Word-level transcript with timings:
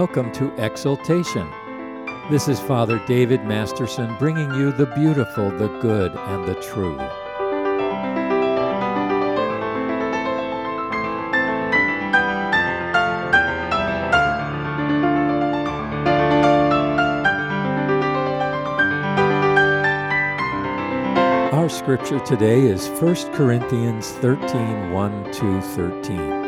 Welcome 0.00 0.32
to 0.32 0.50
Exaltation. 0.56 1.46
This 2.30 2.48
is 2.48 2.58
Father 2.58 3.04
David 3.06 3.44
Masterson 3.44 4.16
bringing 4.18 4.50
you 4.54 4.72
the 4.72 4.86
beautiful, 4.86 5.50
the 5.50 5.68
good, 5.82 6.16
and 6.16 6.48
the 6.48 6.54
true. 6.54 6.96
Our 21.52 21.68
scripture 21.68 22.20
today 22.20 22.62
is 22.62 22.88
1 22.88 23.34
Corinthians 23.34 24.12
13 24.12 24.92
1 24.92 25.32
13. 25.34 26.39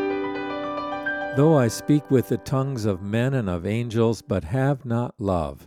Though 1.35 1.57
I 1.57 1.69
speak 1.69 2.11
with 2.11 2.29
the 2.29 2.37
tongues 2.37 2.85
of 2.85 3.01
men 3.01 3.33
and 3.33 3.49
of 3.49 3.65
angels, 3.65 4.21
but 4.21 4.45
have 4.45 4.85
not 4.85 5.15
love, 5.19 5.67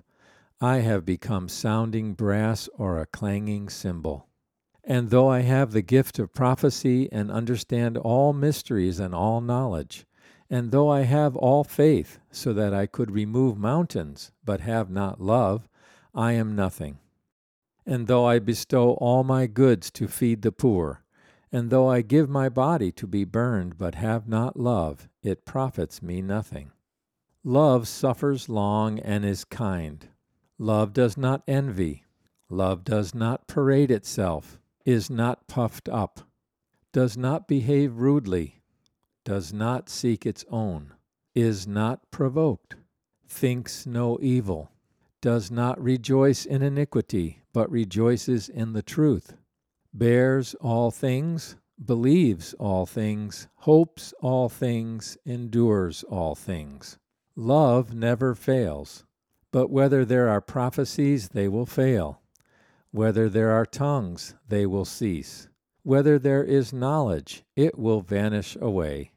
I 0.61 0.77
have 0.77 1.07
become 1.07 1.49
sounding 1.49 2.13
brass 2.13 2.69
or 2.77 2.99
a 2.99 3.07
clanging 3.07 3.69
cymbal. 3.69 4.27
And 4.83 5.09
though 5.09 5.27
I 5.27 5.39
have 5.39 5.71
the 5.71 5.81
gift 5.81 6.19
of 6.19 6.35
prophecy 6.35 7.11
and 7.11 7.31
understand 7.31 7.97
all 7.97 8.31
mysteries 8.31 8.99
and 8.99 9.15
all 9.15 9.41
knowledge, 9.41 10.05
and 10.52 10.69
though 10.69 10.89
I 10.89 11.02
have 11.02 11.35
all 11.35 11.63
faith, 11.63 12.19
so 12.29 12.53
that 12.53 12.72
I 12.72 12.85
could 12.85 13.09
remove 13.09 13.57
mountains, 13.57 14.31
but 14.44 14.61
have 14.61 14.91
not 14.91 15.19
love, 15.19 15.67
I 16.13 16.33
am 16.33 16.55
nothing. 16.55 17.00
And 17.88 18.05
though 18.05 18.25
I 18.25 18.38
bestow 18.38 18.91
all 18.91 19.23
my 19.23 19.47
goods 19.47 19.89
to 19.91 20.07
feed 20.07 20.44
the 20.44 20.52
poor, 20.52 21.02
and 21.56 21.70
though 21.70 21.89
I 21.89 22.02
give 22.02 22.30
my 22.30 22.50
body 22.50 22.92
to 22.92 23.08
be 23.08 23.23
burned, 23.23 23.78
but 23.78 23.95
have 23.95 24.28
not 24.28 24.59
love, 24.59 25.08
it 25.23 25.45
profits 25.45 26.03
me 26.03 26.22
nothing. 26.22 26.72
Love 27.45 27.88
suffers 27.88 28.50
long 28.50 29.00
and 29.00 29.23
is 29.23 29.45
kind. 29.45 30.09
Love 30.59 30.92
does 30.92 31.16
not 31.16 31.44
envy. 31.47 32.03
Love 32.50 32.84
does 32.84 33.16
not 33.16 33.47
parade 33.47 33.89
itself, 33.89 34.59
is 34.86 35.09
not 35.09 35.47
puffed 35.47 35.88
up, 35.88 36.28
does 36.92 37.16
not 37.16 37.47
behave 37.47 38.00
rudely, 38.00 38.62
does 39.23 39.53
not 39.53 39.88
seek 39.88 40.25
its 40.25 40.44
own, 40.52 40.92
is 41.34 41.66
not 41.66 42.12
provoked, 42.12 42.75
thinks 43.30 43.86
no 43.86 44.19
evil, 44.22 44.72
does 45.22 45.50
not 45.50 45.81
rejoice 45.81 46.45
in 46.45 46.62
iniquity, 46.62 47.44
but 47.53 47.72
rejoices 47.72 48.50
in 48.50 48.73
the 48.73 48.84
truth 48.84 49.36
bears 49.97 50.55
all 50.55 50.91
things, 50.91 51.55
believes 51.83 52.53
all 52.59 52.85
things, 52.85 53.47
hopes 53.59 54.13
all 54.21 54.49
things, 54.49 55.17
endures 55.25 56.03
all 56.03 56.35
things. 56.35 56.97
Love 57.35 57.93
never 57.93 58.35
fails. 58.35 59.05
But 59.51 59.69
whether 59.69 60.03
there 60.03 60.27
are 60.27 60.41
prophecies, 60.41 61.29
they 61.29 61.47
will 61.47 61.66
fail. 61.66 62.21
Whether 62.91 63.29
there 63.29 63.51
are 63.51 63.66
tongues, 63.66 64.35
they 64.47 64.66
will 64.66 64.85
cease. 64.85 65.47
Whether 65.83 66.19
there 66.19 66.43
is 66.43 66.73
knowledge, 66.73 67.43
it 67.55 67.77
will 67.77 68.01
vanish 68.01 68.57
away. 68.59 69.11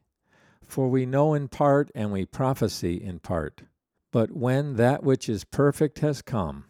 For 0.65 0.87
we 0.87 1.05
know 1.05 1.33
in 1.33 1.47
part 1.47 1.91
and 1.95 2.11
we 2.11 2.25
prophesy 2.25 3.01
in 3.01 3.19
part. 3.19 3.63
But 4.11 4.31
when 4.31 4.75
that 4.75 5.03
which 5.03 5.27
is 5.27 5.43
perfect 5.43 5.99
has 5.99 6.21
come, 6.21 6.65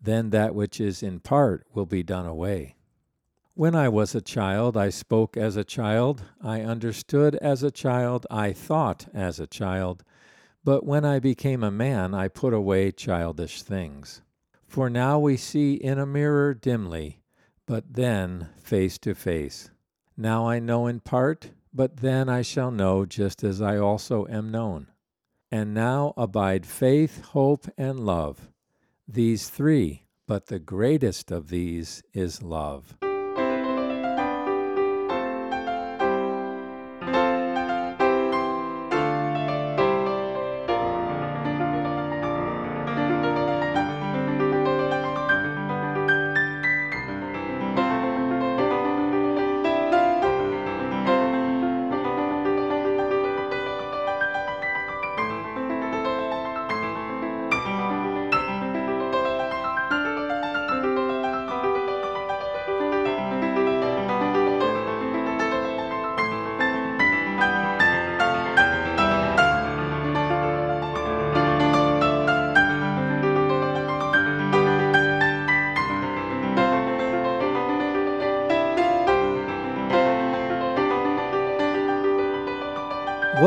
then 0.00 0.30
that 0.30 0.54
which 0.54 0.80
is 0.80 1.02
in 1.02 1.20
part 1.20 1.66
will 1.72 1.86
be 1.86 2.02
done 2.02 2.26
away. 2.26 2.76
When 3.56 3.74
I 3.74 3.88
was 3.88 4.14
a 4.14 4.20
child, 4.20 4.76
I 4.76 4.90
spoke 4.90 5.34
as 5.34 5.56
a 5.56 5.64
child, 5.64 6.22
I 6.42 6.60
understood 6.60 7.36
as 7.36 7.62
a 7.62 7.70
child, 7.70 8.26
I 8.30 8.52
thought 8.52 9.06
as 9.14 9.40
a 9.40 9.46
child. 9.46 10.04
But 10.62 10.84
when 10.84 11.06
I 11.06 11.20
became 11.20 11.64
a 11.64 11.70
man, 11.70 12.12
I 12.12 12.28
put 12.28 12.52
away 12.52 12.92
childish 12.92 13.62
things. 13.62 14.20
For 14.68 14.90
now 14.90 15.18
we 15.18 15.38
see 15.38 15.72
in 15.72 15.98
a 15.98 16.04
mirror 16.04 16.52
dimly, 16.52 17.22
but 17.64 17.94
then 17.94 18.48
face 18.62 18.98
to 18.98 19.14
face. 19.14 19.70
Now 20.18 20.46
I 20.46 20.58
know 20.58 20.86
in 20.86 21.00
part, 21.00 21.52
but 21.72 21.96
then 21.96 22.28
I 22.28 22.42
shall 22.42 22.70
know 22.70 23.06
just 23.06 23.42
as 23.42 23.62
I 23.62 23.78
also 23.78 24.26
am 24.26 24.50
known. 24.50 24.88
And 25.50 25.72
now 25.72 26.12
abide 26.18 26.66
faith, 26.66 27.24
hope, 27.28 27.68
and 27.78 28.00
love. 28.00 28.50
These 29.08 29.48
three, 29.48 30.02
but 30.26 30.48
the 30.48 30.58
greatest 30.58 31.30
of 31.30 31.48
these 31.48 32.02
is 32.12 32.42
love. 32.42 32.98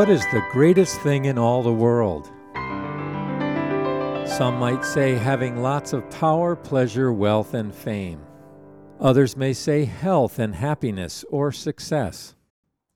What 0.09 0.15
is 0.15 0.25
the 0.31 0.43
greatest 0.49 0.99
thing 1.01 1.25
in 1.25 1.37
all 1.37 1.61
the 1.61 1.71
world? 1.71 2.31
Some 4.27 4.57
might 4.57 4.83
say 4.83 5.13
having 5.13 5.61
lots 5.61 5.93
of 5.93 6.09
power, 6.09 6.55
pleasure, 6.55 7.13
wealth, 7.13 7.53
and 7.53 7.71
fame. 7.71 8.19
Others 8.99 9.37
may 9.37 9.53
say 9.53 9.85
health 9.85 10.39
and 10.39 10.55
happiness 10.55 11.23
or 11.29 11.51
success. 11.51 12.33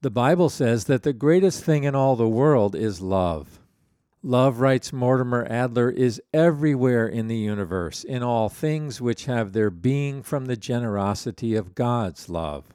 The 0.01 0.09
Bible 0.09 0.49
says 0.49 0.85
that 0.85 1.03
the 1.03 1.13
greatest 1.13 1.63
thing 1.63 1.83
in 1.83 1.93
all 1.93 2.15
the 2.15 2.27
world 2.27 2.75
is 2.75 2.99
love. 2.99 3.59
Love, 4.23 4.59
writes 4.59 4.91
Mortimer 4.91 5.45
Adler, 5.47 5.91
is 5.91 6.19
everywhere 6.33 7.07
in 7.07 7.27
the 7.27 7.37
universe, 7.37 8.03
in 8.03 8.23
all 8.23 8.49
things 8.49 8.99
which 8.99 9.25
have 9.25 9.53
their 9.53 9.69
being 9.69 10.23
from 10.23 10.45
the 10.45 10.57
generosity 10.57 11.53
of 11.53 11.75
God's 11.75 12.27
love. 12.27 12.73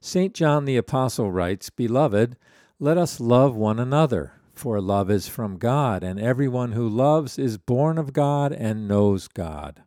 St. 0.00 0.34
John 0.34 0.64
the 0.64 0.76
Apostle 0.76 1.30
writes, 1.30 1.70
Beloved, 1.70 2.36
let 2.82 2.98
us 2.98 3.20
love 3.20 3.54
one 3.54 3.78
another, 3.78 4.32
for 4.54 4.80
love 4.80 5.08
is 5.08 5.28
from 5.28 5.56
God, 5.56 6.02
and 6.02 6.18
everyone 6.18 6.72
who 6.72 6.88
loves 6.88 7.38
is 7.38 7.56
born 7.56 7.96
of 7.96 8.12
God 8.12 8.52
and 8.52 8.88
knows 8.88 9.28
God. 9.28 9.84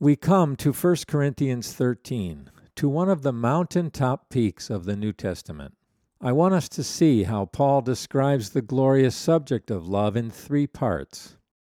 We 0.00 0.16
come 0.16 0.56
to 0.56 0.72
1 0.72 0.96
Corinthians 1.06 1.72
13, 1.72 2.50
to 2.74 2.88
one 2.88 3.08
of 3.08 3.22
the 3.22 3.32
mountain-top 3.32 4.28
peaks 4.28 4.70
of 4.70 4.86
the 4.86 4.96
New 4.96 5.12
Testament. 5.12 5.74
I 6.20 6.32
want 6.32 6.54
us 6.54 6.68
to 6.70 6.82
see 6.82 7.22
how 7.22 7.44
Paul 7.44 7.80
describes 7.80 8.50
the 8.50 8.60
glorious 8.60 9.14
subject 9.14 9.70
of 9.70 9.86
love 9.86 10.16
in 10.16 10.28
three 10.28 10.66
parts. 10.66 11.36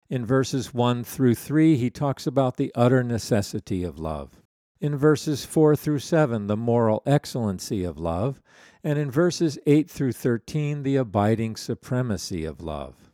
In 0.10 0.26
verses 0.26 0.74
1 0.74 1.04
through 1.04 1.36
3, 1.36 1.76
he 1.76 1.90
talks 1.90 2.26
about 2.26 2.56
the 2.56 2.72
utter 2.74 3.04
necessity 3.04 3.84
of 3.84 4.00
love. 4.00 4.42
In 4.80 4.96
verses 4.96 5.44
4 5.44 5.76
through 5.76 6.00
7, 6.00 6.46
the 6.46 6.56
moral 6.56 7.02
excellency 7.06 7.84
of 7.84 7.98
love 7.98 8.40
and 8.88 8.98
in 8.98 9.12
verses 9.12 9.60
8 9.66 9.90
through 9.90 10.14
13, 10.14 10.84
the 10.84 10.96
abiding 10.96 11.58
supremacy 11.58 12.46
of 12.46 12.62
love. 12.62 13.12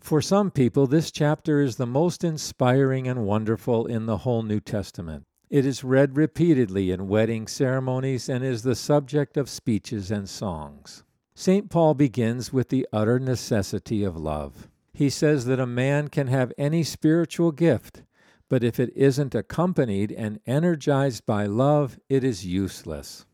For 0.00 0.22
some 0.22 0.50
people, 0.50 0.86
this 0.86 1.10
chapter 1.10 1.60
is 1.60 1.76
the 1.76 1.84
most 1.84 2.24
inspiring 2.24 3.06
and 3.06 3.26
wonderful 3.26 3.84
in 3.84 4.06
the 4.06 4.16
whole 4.16 4.42
New 4.42 4.60
Testament. 4.60 5.24
It 5.50 5.66
is 5.66 5.84
read 5.84 6.16
repeatedly 6.16 6.90
in 6.90 7.06
wedding 7.06 7.46
ceremonies 7.48 8.30
and 8.30 8.42
is 8.42 8.62
the 8.62 8.74
subject 8.74 9.36
of 9.36 9.50
speeches 9.50 10.10
and 10.10 10.26
songs. 10.26 11.04
St. 11.34 11.68
Paul 11.68 11.92
begins 11.92 12.50
with 12.50 12.70
the 12.70 12.88
utter 12.90 13.18
necessity 13.18 14.04
of 14.04 14.16
love. 14.16 14.70
He 14.94 15.10
says 15.10 15.44
that 15.44 15.60
a 15.60 15.66
man 15.66 16.08
can 16.08 16.28
have 16.28 16.50
any 16.56 16.82
spiritual 16.82 17.52
gift, 17.52 18.04
but 18.48 18.64
if 18.64 18.80
it 18.80 18.90
isn't 18.96 19.34
accompanied 19.34 20.12
and 20.12 20.40
energized 20.46 21.26
by 21.26 21.44
love, 21.44 21.98
it 22.08 22.24
is 22.24 22.46
useless. 22.46 23.26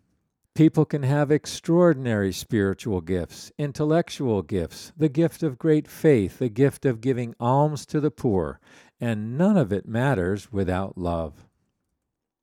People 0.54 0.84
can 0.84 1.04
have 1.04 1.30
extraordinary 1.30 2.32
spiritual 2.32 3.00
gifts, 3.00 3.52
intellectual 3.56 4.42
gifts, 4.42 4.92
the 4.96 5.08
gift 5.08 5.42
of 5.42 5.58
great 5.58 5.86
faith, 5.86 6.38
the 6.38 6.48
gift 6.48 6.84
of 6.84 7.00
giving 7.00 7.34
alms 7.38 7.86
to 7.86 8.00
the 8.00 8.10
poor, 8.10 8.60
and 9.00 9.38
none 9.38 9.56
of 9.56 9.72
it 9.72 9.86
matters 9.86 10.52
without 10.52 10.98
love. 10.98 11.46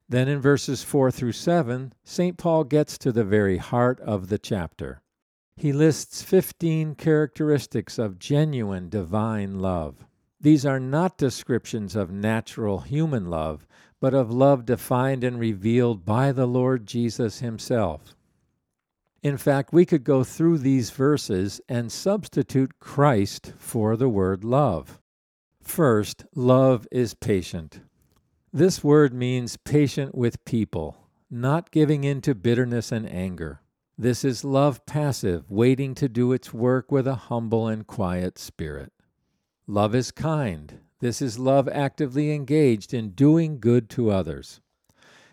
Then 0.08 0.26
in 0.26 0.40
verses 0.40 0.82
4 0.82 1.10
through 1.10 1.32
7, 1.32 1.92
St. 2.02 2.38
Paul 2.38 2.64
gets 2.64 2.96
to 2.98 3.12
the 3.12 3.24
very 3.24 3.58
heart 3.58 4.00
of 4.00 4.28
the 4.28 4.38
chapter. 4.38 5.02
He 5.54 5.72
lists 5.72 6.22
15 6.22 6.94
characteristics 6.94 7.98
of 7.98 8.18
genuine 8.18 8.88
divine 8.88 9.58
love. 9.58 10.06
These 10.40 10.64
are 10.64 10.80
not 10.80 11.18
descriptions 11.18 11.94
of 11.94 12.10
natural 12.10 12.78
human 12.78 13.26
love, 13.26 13.66
but 14.00 14.14
of 14.14 14.30
love 14.30 14.64
defined 14.64 15.24
and 15.24 15.38
revealed 15.38 16.04
by 16.04 16.32
the 16.32 16.46
Lord 16.46 16.86
Jesus 16.86 17.40
Himself. 17.40 18.14
In 19.22 19.36
fact, 19.36 19.72
we 19.72 19.84
could 19.84 20.04
go 20.04 20.22
through 20.22 20.58
these 20.58 20.90
verses 20.90 21.60
and 21.68 21.90
substitute 21.90 22.78
Christ 22.78 23.52
for 23.58 23.96
the 23.96 24.08
word 24.08 24.44
love. 24.44 25.00
First, 25.60 26.24
love 26.34 26.86
is 26.92 27.14
patient. 27.14 27.80
This 28.52 28.82
word 28.82 29.12
means 29.12 29.56
patient 29.56 30.14
with 30.14 30.44
people, 30.44 30.96
not 31.30 31.70
giving 31.70 32.04
in 32.04 32.20
to 32.22 32.34
bitterness 32.34 32.92
and 32.92 33.10
anger. 33.10 33.60
This 33.98 34.24
is 34.24 34.44
love 34.44 34.86
passive, 34.86 35.50
waiting 35.50 35.94
to 35.96 36.08
do 36.08 36.32
its 36.32 36.54
work 36.54 36.92
with 36.92 37.06
a 37.06 37.16
humble 37.16 37.66
and 37.66 37.86
quiet 37.86 38.38
spirit. 38.38 38.92
Love 39.66 39.94
is 39.94 40.12
kind. 40.12 40.78
This 41.00 41.22
is 41.22 41.38
love 41.38 41.68
actively 41.68 42.32
engaged 42.32 42.92
in 42.92 43.10
doing 43.10 43.60
good 43.60 43.88
to 43.90 44.10
others. 44.10 44.60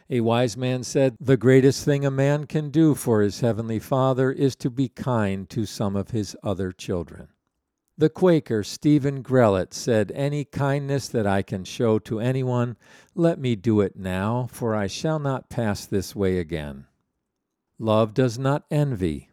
A 0.09 0.21
wise 0.21 0.55
man 0.55 0.83
said, 0.83 1.15
The 1.19 1.37
greatest 1.37 1.83
thing 1.83 2.05
a 2.05 2.11
man 2.11 2.45
can 2.45 2.69
do 2.69 2.93
for 2.93 3.21
his 3.21 3.39
heavenly 3.39 3.79
Father 3.79 4.31
is 4.31 4.55
to 4.57 4.69
be 4.69 4.87
kind 4.87 5.49
to 5.49 5.65
some 5.65 5.95
of 5.95 6.11
his 6.11 6.35
other 6.43 6.71
children. 6.71 7.29
The 7.97 8.09
Quaker 8.09 8.61
Stephen 8.61 9.23
Grellett 9.23 9.73
said, 9.73 10.11
Any 10.13 10.45
kindness 10.45 11.07
that 11.07 11.25
I 11.25 11.41
can 11.41 11.63
show 11.63 11.97
to 11.99 12.19
anyone, 12.19 12.77
let 13.15 13.39
me 13.39 13.55
do 13.55 13.81
it 13.81 13.95
now, 13.95 14.47
for 14.51 14.75
I 14.75 14.85
shall 14.85 15.17
not 15.17 15.49
pass 15.49 15.85
this 15.85 16.15
way 16.15 16.37
again. 16.37 16.85
Love 17.79 18.13
does 18.13 18.37
not 18.37 18.65
envy. 18.69 19.29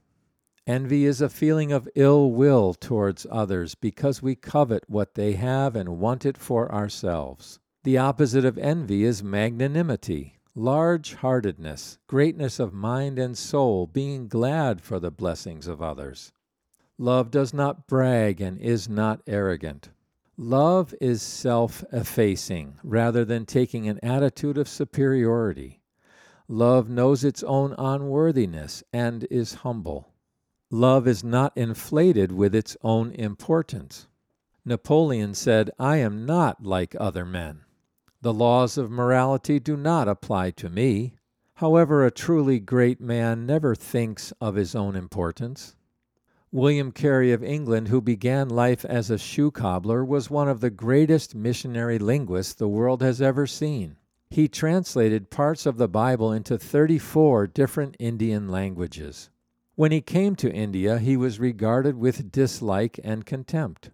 Envy 0.64 1.04
is 1.06 1.20
a 1.20 1.28
feeling 1.28 1.72
of 1.72 1.88
ill 1.96 2.30
will 2.30 2.72
towards 2.72 3.26
others 3.28 3.74
because 3.74 4.22
we 4.22 4.36
covet 4.36 4.84
what 4.86 5.14
they 5.14 5.32
have 5.32 5.74
and 5.74 5.98
want 5.98 6.24
it 6.24 6.38
for 6.38 6.72
ourselves. 6.72 7.58
The 7.82 7.98
opposite 7.98 8.44
of 8.44 8.56
envy 8.58 9.02
is 9.02 9.24
magnanimity, 9.24 10.38
large 10.54 11.14
heartedness, 11.14 11.98
greatness 12.06 12.60
of 12.60 12.72
mind 12.72 13.18
and 13.18 13.36
soul, 13.36 13.88
being 13.88 14.28
glad 14.28 14.80
for 14.80 15.00
the 15.00 15.10
blessings 15.10 15.66
of 15.66 15.82
others. 15.82 16.32
Love 16.96 17.32
does 17.32 17.52
not 17.52 17.88
brag 17.88 18.40
and 18.40 18.60
is 18.60 18.88
not 18.88 19.20
arrogant. 19.26 19.90
Love 20.36 20.94
is 21.00 21.22
self 21.22 21.82
effacing 21.92 22.78
rather 22.84 23.24
than 23.24 23.46
taking 23.46 23.88
an 23.88 23.98
attitude 24.00 24.56
of 24.56 24.68
superiority. 24.68 25.80
Love 26.46 26.88
knows 26.88 27.24
its 27.24 27.42
own 27.42 27.74
unworthiness 27.78 28.84
and 28.92 29.26
is 29.28 29.54
humble. 29.54 30.11
Love 30.74 31.06
is 31.06 31.22
not 31.22 31.52
inflated 31.54 32.32
with 32.32 32.54
its 32.54 32.78
own 32.82 33.10
importance. 33.12 34.08
Napoleon 34.64 35.34
said, 35.34 35.70
I 35.78 35.98
am 35.98 36.24
not 36.24 36.64
like 36.64 36.96
other 36.98 37.26
men. 37.26 37.60
The 38.22 38.32
laws 38.32 38.78
of 38.78 38.90
morality 38.90 39.60
do 39.60 39.76
not 39.76 40.08
apply 40.08 40.52
to 40.52 40.70
me. 40.70 41.12
However, 41.56 42.06
a 42.06 42.10
truly 42.10 42.58
great 42.58 43.02
man 43.02 43.44
never 43.44 43.74
thinks 43.74 44.32
of 44.40 44.54
his 44.54 44.74
own 44.74 44.96
importance. 44.96 45.76
William 46.50 46.90
Carey 46.90 47.32
of 47.32 47.44
England, 47.44 47.88
who 47.88 48.00
began 48.00 48.48
life 48.48 48.86
as 48.86 49.10
a 49.10 49.18
shoe 49.18 49.50
cobbler, 49.50 50.02
was 50.02 50.30
one 50.30 50.48
of 50.48 50.62
the 50.62 50.70
greatest 50.70 51.34
missionary 51.34 51.98
linguists 51.98 52.54
the 52.54 52.66
world 52.66 53.02
has 53.02 53.20
ever 53.20 53.46
seen. 53.46 53.96
He 54.30 54.48
translated 54.48 55.28
parts 55.28 55.66
of 55.66 55.76
the 55.76 55.86
Bible 55.86 56.32
into 56.32 56.56
34 56.56 57.48
different 57.48 57.94
Indian 57.98 58.48
languages. 58.48 59.28
When 59.74 59.90
he 59.90 60.02
came 60.02 60.36
to 60.36 60.52
India, 60.52 60.98
he 60.98 61.16
was 61.16 61.40
regarded 61.40 61.96
with 61.96 62.30
dislike 62.30 63.00
and 63.02 63.24
contempt. 63.24 63.90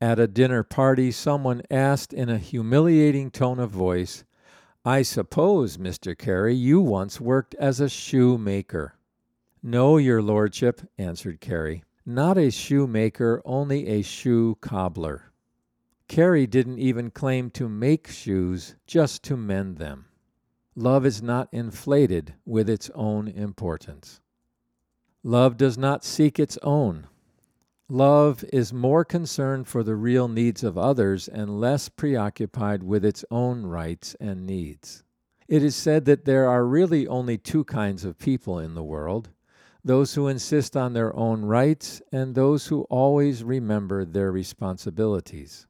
At 0.00 0.18
a 0.18 0.26
dinner 0.26 0.64
party, 0.64 1.12
someone 1.12 1.62
asked 1.70 2.12
in 2.12 2.28
a 2.28 2.38
humiliating 2.38 3.30
tone 3.30 3.60
of 3.60 3.70
voice, 3.70 4.24
I 4.84 5.02
suppose, 5.02 5.78
Mr. 5.78 6.18
Carey, 6.18 6.54
you 6.54 6.80
once 6.80 7.20
worked 7.20 7.54
as 7.54 7.80
a 7.80 7.88
shoemaker. 7.88 8.96
No, 9.62 9.96
your 9.96 10.20
lordship, 10.20 10.82
answered 10.98 11.40
Carey. 11.40 11.84
Not 12.04 12.36
a 12.36 12.50
shoemaker, 12.50 13.40
only 13.46 13.86
a 13.86 14.02
shoe 14.02 14.58
cobbler. 14.60 15.32
Carey 16.06 16.46
didn't 16.46 16.80
even 16.80 17.10
claim 17.10 17.50
to 17.52 17.66
make 17.66 18.08
shoes, 18.08 18.74
just 18.86 19.22
to 19.22 19.38
mend 19.38 19.78
them. 19.78 20.04
Love 20.74 21.06
is 21.06 21.22
not 21.22 21.48
inflated 21.50 22.34
with 22.44 22.68
its 22.68 22.90
own 22.94 23.26
importance. 23.28 24.20
Love 25.26 25.56
does 25.56 25.78
not 25.78 26.04
seek 26.04 26.38
its 26.38 26.58
own. 26.62 27.06
Love 27.88 28.44
is 28.52 28.74
more 28.74 29.06
concerned 29.06 29.66
for 29.66 29.82
the 29.82 29.94
real 29.94 30.28
needs 30.28 30.62
of 30.62 30.76
others 30.76 31.28
and 31.28 31.58
less 31.58 31.88
preoccupied 31.88 32.82
with 32.82 33.02
its 33.02 33.24
own 33.30 33.64
rights 33.64 34.14
and 34.20 34.46
needs. 34.46 35.02
It 35.48 35.62
is 35.62 35.74
said 35.74 36.04
that 36.04 36.26
there 36.26 36.46
are 36.46 36.66
really 36.66 37.08
only 37.08 37.38
two 37.38 37.64
kinds 37.64 38.04
of 38.04 38.18
people 38.18 38.58
in 38.58 38.74
the 38.74 38.84
world 38.84 39.30
those 39.82 40.14
who 40.14 40.28
insist 40.28 40.76
on 40.76 40.94
their 40.94 41.14
own 41.14 41.44
rights 41.44 42.00
and 42.10 42.34
those 42.34 42.66
who 42.68 42.82
always 42.84 43.44
remember 43.44 44.04
their 44.04 44.32
responsibilities. 44.32 45.66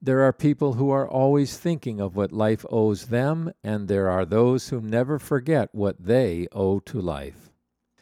There 0.00 0.22
are 0.22 0.32
people 0.32 0.72
who 0.72 0.90
are 0.90 1.08
always 1.08 1.56
thinking 1.56 2.00
of 2.00 2.16
what 2.16 2.32
life 2.32 2.66
owes 2.70 3.06
them, 3.06 3.52
and 3.62 3.86
there 3.86 4.10
are 4.10 4.24
those 4.24 4.70
who 4.70 4.80
never 4.80 5.20
forget 5.20 5.68
what 5.72 6.04
they 6.04 6.48
owe 6.50 6.80
to 6.80 7.00
life. 7.00 7.51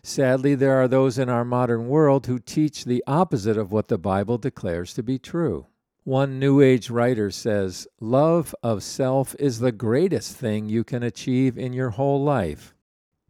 Sadly, 0.03 0.55
there 0.55 0.81
are 0.81 0.89
those 0.89 1.19
in 1.19 1.29
our 1.29 1.45
modern 1.45 1.87
world 1.89 2.27
who 2.27 2.39
teach 2.39 2.85
the 2.85 3.05
opposite 3.07 3.59
of 3.59 3.71
what 3.71 3.89
the 3.89 3.99
Bible 3.99 4.39
declares 4.39 4.95
to 4.95 5.03
be 5.03 5.19
true. 5.19 5.67
One 6.05 6.39
New 6.39 6.63
Age 6.63 6.89
writer 6.89 7.31
says, 7.31 7.87
Love 8.01 8.55
of 8.63 8.83
self 8.83 9.37
is 9.39 9.59
the 9.59 9.73
greatest 9.73 10.35
thing 10.35 10.69
you 10.69 10.83
can 10.83 11.03
achieve 11.03 11.59
in 11.59 11.75
your 11.75 11.91
whole 11.91 12.25
life. 12.25 12.75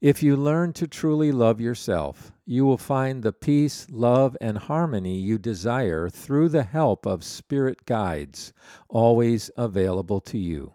If 0.00 0.22
you 0.22 0.36
learn 0.36 0.72
to 0.74 0.86
truly 0.86 1.32
love 1.32 1.60
yourself, 1.60 2.32
you 2.46 2.64
will 2.64 2.78
find 2.78 3.22
the 3.22 3.32
peace, 3.32 3.86
love, 3.90 4.36
and 4.40 4.56
harmony 4.56 5.18
you 5.18 5.36
desire 5.36 6.08
through 6.08 6.50
the 6.50 6.62
help 6.62 7.04
of 7.04 7.24
spirit 7.24 7.84
guides, 7.84 8.52
always 8.88 9.50
available 9.56 10.20
to 10.20 10.38
you. 10.38 10.74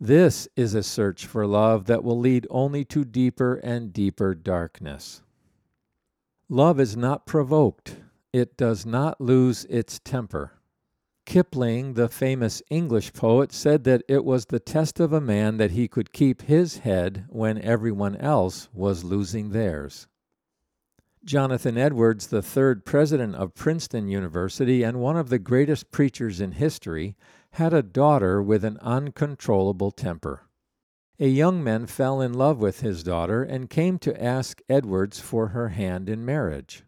This 0.00 0.48
is 0.56 0.74
a 0.74 0.82
search 0.82 1.26
for 1.26 1.46
love 1.46 1.84
that 1.86 2.02
will 2.02 2.18
lead 2.18 2.46
only 2.50 2.84
to 2.86 3.04
deeper 3.04 3.54
and 3.56 3.92
deeper 3.92 4.34
darkness. 4.34 5.22
Love 6.48 6.78
is 6.78 6.96
not 6.96 7.26
provoked, 7.26 7.96
it 8.32 8.56
does 8.56 8.86
not 8.86 9.20
lose 9.20 9.64
its 9.64 9.98
temper. 9.98 10.52
Kipling, 11.24 11.94
the 11.94 12.08
famous 12.08 12.62
English 12.70 13.12
poet, 13.12 13.52
said 13.52 13.82
that 13.82 14.04
it 14.06 14.24
was 14.24 14.46
the 14.46 14.60
test 14.60 15.00
of 15.00 15.12
a 15.12 15.20
man 15.20 15.56
that 15.56 15.72
he 15.72 15.88
could 15.88 16.12
keep 16.12 16.42
his 16.42 16.78
head 16.78 17.24
when 17.28 17.60
everyone 17.60 18.14
else 18.14 18.68
was 18.72 19.02
losing 19.02 19.50
theirs. 19.50 20.06
Jonathan 21.24 21.76
Edwards, 21.76 22.28
the 22.28 22.42
third 22.42 22.84
president 22.84 23.34
of 23.34 23.56
Princeton 23.56 24.06
University 24.06 24.84
and 24.84 25.00
one 25.00 25.16
of 25.16 25.28
the 25.28 25.40
greatest 25.40 25.90
preachers 25.90 26.40
in 26.40 26.52
history, 26.52 27.16
had 27.50 27.74
a 27.74 27.82
daughter 27.82 28.40
with 28.40 28.64
an 28.64 28.78
uncontrollable 28.80 29.90
temper. 29.90 30.45
A 31.18 31.28
young 31.28 31.64
man 31.64 31.86
fell 31.86 32.20
in 32.20 32.34
love 32.34 32.58
with 32.58 32.80
his 32.80 33.02
daughter 33.02 33.42
and 33.42 33.70
came 33.70 33.98
to 34.00 34.22
ask 34.22 34.60
Edwards 34.68 35.18
for 35.18 35.48
her 35.48 35.70
hand 35.70 36.10
in 36.10 36.26
marriage. 36.26 36.84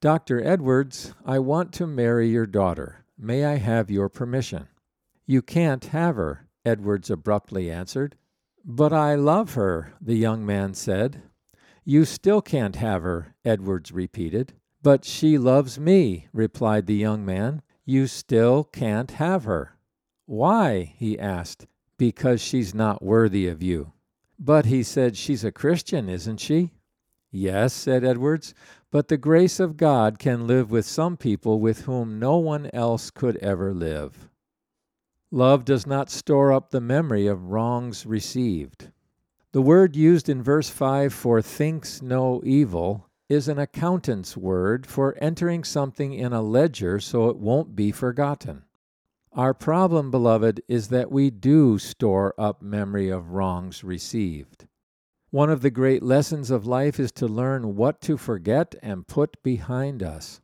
Dr. 0.00 0.40
Edwards, 0.44 1.12
I 1.26 1.40
want 1.40 1.72
to 1.72 1.86
marry 1.86 2.28
your 2.28 2.46
daughter. 2.46 3.04
May 3.18 3.44
I 3.44 3.56
have 3.56 3.90
your 3.90 4.08
permission? 4.08 4.68
You 5.26 5.42
can't 5.42 5.86
have 5.86 6.14
her, 6.14 6.46
Edwards 6.64 7.10
abruptly 7.10 7.68
answered. 7.68 8.16
But 8.64 8.92
I 8.92 9.16
love 9.16 9.54
her, 9.54 9.94
the 10.00 10.14
young 10.14 10.46
man 10.46 10.74
said. 10.74 11.22
You 11.84 12.04
still 12.04 12.42
can't 12.42 12.76
have 12.76 13.02
her, 13.02 13.34
Edwards 13.44 13.90
repeated. 13.90 14.52
But 14.82 15.04
she 15.04 15.36
loves 15.36 15.80
me, 15.80 16.28
replied 16.32 16.86
the 16.86 16.94
young 16.94 17.24
man. 17.24 17.62
You 17.84 18.06
still 18.06 18.62
can't 18.62 19.10
have 19.12 19.44
her. 19.44 19.76
Why? 20.26 20.94
he 20.96 21.18
asked. 21.18 21.66
Because 22.04 22.42
she's 22.42 22.74
not 22.74 23.02
worthy 23.02 23.48
of 23.48 23.62
you. 23.62 23.94
But 24.38 24.66
he 24.66 24.82
said, 24.82 25.16
She's 25.16 25.42
a 25.42 25.50
Christian, 25.50 26.10
isn't 26.10 26.36
she? 26.36 26.72
Yes, 27.32 27.72
said 27.72 28.04
Edwards, 28.04 28.52
but 28.90 29.08
the 29.08 29.16
grace 29.16 29.58
of 29.58 29.78
God 29.78 30.18
can 30.18 30.46
live 30.46 30.70
with 30.70 30.84
some 30.84 31.16
people 31.16 31.60
with 31.60 31.86
whom 31.86 32.18
no 32.18 32.36
one 32.36 32.68
else 32.74 33.10
could 33.10 33.38
ever 33.38 33.72
live. 33.72 34.28
Love 35.30 35.64
does 35.64 35.86
not 35.86 36.10
store 36.10 36.52
up 36.52 36.70
the 36.72 36.80
memory 36.80 37.26
of 37.26 37.46
wrongs 37.50 38.04
received. 38.04 38.90
The 39.52 39.62
word 39.62 39.96
used 39.96 40.28
in 40.28 40.42
verse 40.42 40.68
5 40.68 41.10
for 41.10 41.40
thinks 41.40 42.02
no 42.02 42.42
evil 42.44 43.08
is 43.30 43.48
an 43.48 43.58
accountant's 43.58 44.36
word 44.36 44.86
for 44.86 45.16
entering 45.22 45.64
something 45.64 46.12
in 46.12 46.34
a 46.34 46.42
ledger 46.42 47.00
so 47.00 47.30
it 47.30 47.38
won't 47.38 47.74
be 47.74 47.90
forgotten. 47.92 48.64
Our 49.34 49.52
problem, 49.52 50.12
beloved, 50.12 50.62
is 50.68 50.88
that 50.88 51.10
we 51.10 51.28
do 51.28 51.76
store 51.78 52.34
up 52.38 52.62
memory 52.62 53.08
of 53.08 53.32
wrongs 53.32 53.82
received. 53.82 54.68
One 55.30 55.50
of 55.50 55.60
the 55.60 55.72
great 55.72 56.04
lessons 56.04 56.52
of 56.52 56.68
life 56.68 57.00
is 57.00 57.10
to 57.12 57.26
learn 57.26 57.74
what 57.74 58.00
to 58.02 58.16
forget 58.16 58.76
and 58.80 59.08
put 59.08 59.42
behind 59.42 60.04
us. 60.04 60.40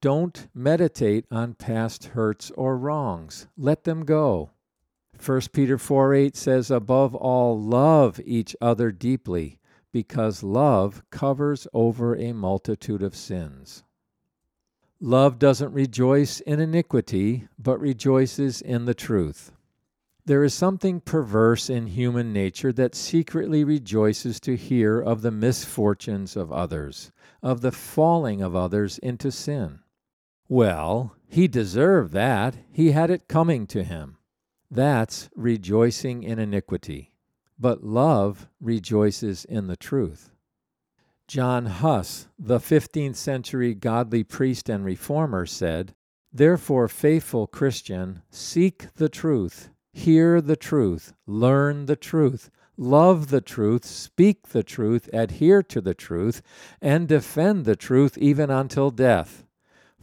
Don't 0.00 0.48
meditate 0.52 1.24
on 1.30 1.54
past 1.54 2.06
hurts 2.06 2.50
or 2.56 2.76
wrongs. 2.76 3.46
Let 3.56 3.84
them 3.84 4.04
go. 4.04 4.50
1 5.24 5.42
Peter 5.52 5.78
4 5.78 6.12
8 6.12 6.36
says, 6.36 6.68
Above 6.68 7.14
all, 7.14 7.56
love 7.56 8.20
each 8.24 8.56
other 8.60 8.90
deeply, 8.90 9.60
because 9.92 10.42
love 10.42 11.04
covers 11.10 11.68
over 11.72 12.16
a 12.16 12.32
multitude 12.32 13.04
of 13.04 13.14
sins. 13.14 13.84
Love 15.00 15.38
doesn't 15.38 15.72
rejoice 15.72 16.40
in 16.40 16.58
iniquity, 16.58 17.46
but 17.58 17.78
rejoices 17.78 18.62
in 18.62 18.86
the 18.86 18.94
truth. 18.94 19.52
There 20.24 20.42
is 20.42 20.54
something 20.54 21.00
perverse 21.00 21.68
in 21.70 21.86
human 21.86 22.32
nature 22.32 22.72
that 22.72 22.94
secretly 22.94 23.62
rejoices 23.62 24.40
to 24.40 24.56
hear 24.56 25.00
of 25.00 25.22
the 25.22 25.30
misfortunes 25.30 26.34
of 26.34 26.50
others, 26.50 27.12
of 27.42 27.60
the 27.60 27.72
falling 27.72 28.40
of 28.40 28.56
others 28.56 28.98
into 28.98 29.30
sin. 29.30 29.80
Well, 30.48 31.14
he 31.28 31.46
deserved 31.46 32.12
that. 32.12 32.56
He 32.72 32.92
had 32.92 33.10
it 33.10 33.28
coming 33.28 33.66
to 33.68 33.84
him. 33.84 34.16
That's 34.70 35.28
rejoicing 35.36 36.22
in 36.22 36.38
iniquity. 36.38 37.12
But 37.58 37.84
love 37.84 38.48
rejoices 38.60 39.44
in 39.44 39.66
the 39.66 39.76
truth. 39.76 40.30
John 41.28 41.66
Huss, 41.66 42.28
the 42.38 42.58
15th 42.58 43.16
century 43.16 43.74
godly 43.74 44.24
priest 44.24 44.68
and 44.68 44.84
reformer, 44.84 45.46
said, 45.46 45.94
Therefore, 46.32 46.88
faithful 46.88 47.46
Christian, 47.46 48.22
seek 48.30 48.94
the 48.94 49.08
truth, 49.08 49.70
hear 49.92 50.40
the 50.40 50.56
truth, 50.56 51.12
learn 51.26 51.86
the 51.86 51.96
truth, 51.96 52.50
love 52.76 53.28
the 53.28 53.40
truth, 53.40 53.84
speak 53.84 54.48
the 54.48 54.62
truth, 54.62 55.08
adhere 55.12 55.62
to 55.62 55.80
the 55.80 55.94
truth, 55.94 56.42
and 56.80 57.08
defend 57.08 57.64
the 57.64 57.76
truth 57.76 58.16
even 58.18 58.50
until 58.50 58.90
death 58.90 59.46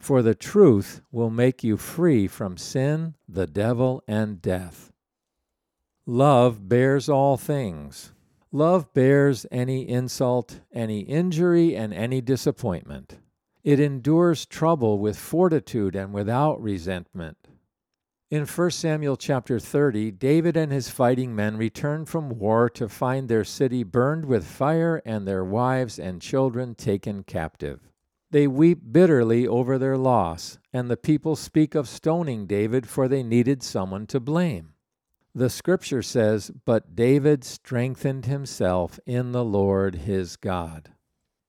for 0.03 0.21
the 0.21 0.35
truth 0.35 1.01
will 1.11 1.29
make 1.29 1.63
you 1.63 1.77
free 1.77 2.27
from 2.27 2.57
sin, 2.57 3.15
the 3.27 3.47
devil, 3.47 4.03
and 4.05 4.41
death. 4.41 4.91
Love 6.05 6.67
bears 6.67 7.07
all 7.07 7.37
things. 7.37 8.12
Love 8.55 8.93
bears 8.93 9.47
any 9.49 9.89
insult, 9.89 10.59
any 10.71 10.99
injury, 10.99 11.75
and 11.75 11.91
any 11.91 12.21
disappointment. 12.21 13.17
It 13.63 13.79
endures 13.79 14.45
trouble 14.45 14.99
with 14.99 15.17
fortitude 15.17 15.95
and 15.95 16.13
without 16.13 16.61
resentment. 16.61 17.47
In 18.29 18.45
1 18.45 18.69
Samuel 18.69 19.17
chapter 19.17 19.59
30, 19.59 20.11
David 20.11 20.55
and 20.55 20.71
his 20.71 20.87
fighting 20.87 21.35
men 21.35 21.57
returned 21.57 22.09
from 22.09 22.37
war 22.37 22.69
to 22.69 22.87
find 22.87 23.27
their 23.27 23.43
city 23.43 23.81
burned 23.81 24.25
with 24.25 24.45
fire 24.45 25.01
and 25.03 25.27
their 25.27 25.43
wives 25.43 25.97
and 25.97 26.21
children 26.21 26.75
taken 26.75 27.23
captive. 27.23 27.79
They 28.29 28.45
weep 28.45 28.81
bitterly 28.91 29.47
over 29.47 29.79
their 29.79 29.97
loss, 29.97 30.59
and 30.71 30.91
the 30.91 30.97
people 30.97 31.35
speak 31.35 31.73
of 31.73 31.89
stoning 31.89 32.45
David, 32.45 32.87
for 32.87 33.07
they 33.07 33.23
needed 33.23 33.63
someone 33.63 34.05
to 34.07 34.19
blame. 34.19 34.72
The 35.35 35.49
scripture 35.49 36.01
says, 36.01 36.51
But 36.65 36.95
David 36.95 37.43
strengthened 37.43 38.25
himself 38.25 38.99
in 39.05 39.31
the 39.31 39.43
Lord 39.43 39.95
his 39.95 40.35
God. 40.35 40.91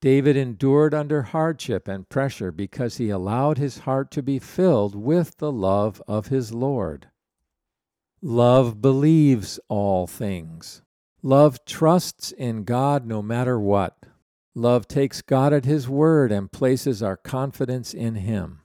David 0.01 0.37
endured 0.37 0.95
under 0.95 1.23
hardship 1.23 1.89
and 1.89 2.09
pressure 2.09 2.53
because 2.53 2.97
he 2.97 3.11
allowed 3.11 3.59
his 3.59 3.79
heart 3.81 4.11
to 4.13 4.23
be 4.23 4.39
filled 4.39 4.95
with 4.95 5.39
the 5.39 5.53
love 5.53 6.03
of 6.07 6.29
his 6.29 6.53
Lord. 6.53 7.09
Love 8.23 8.81
believes 8.81 9.61
all 9.69 10.07
things. 10.07 10.83
Love 11.23 11.65
trusts 11.65 12.33
in 12.33 12.65
God 12.65 13.07
no 13.07 13.23
matter 13.23 13.59
what. 13.59 14.07
Love 14.55 14.87
takes 14.87 15.21
God 15.21 15.53
at 15.53 15.65
His 15.65 15.89
word 15.89 16.31
and 16.31 16.53
places 16.53 17.03
our 17.03 17.17
confidence 17.17 17.93
in 17.93 18.15
Him. 18.15 18.61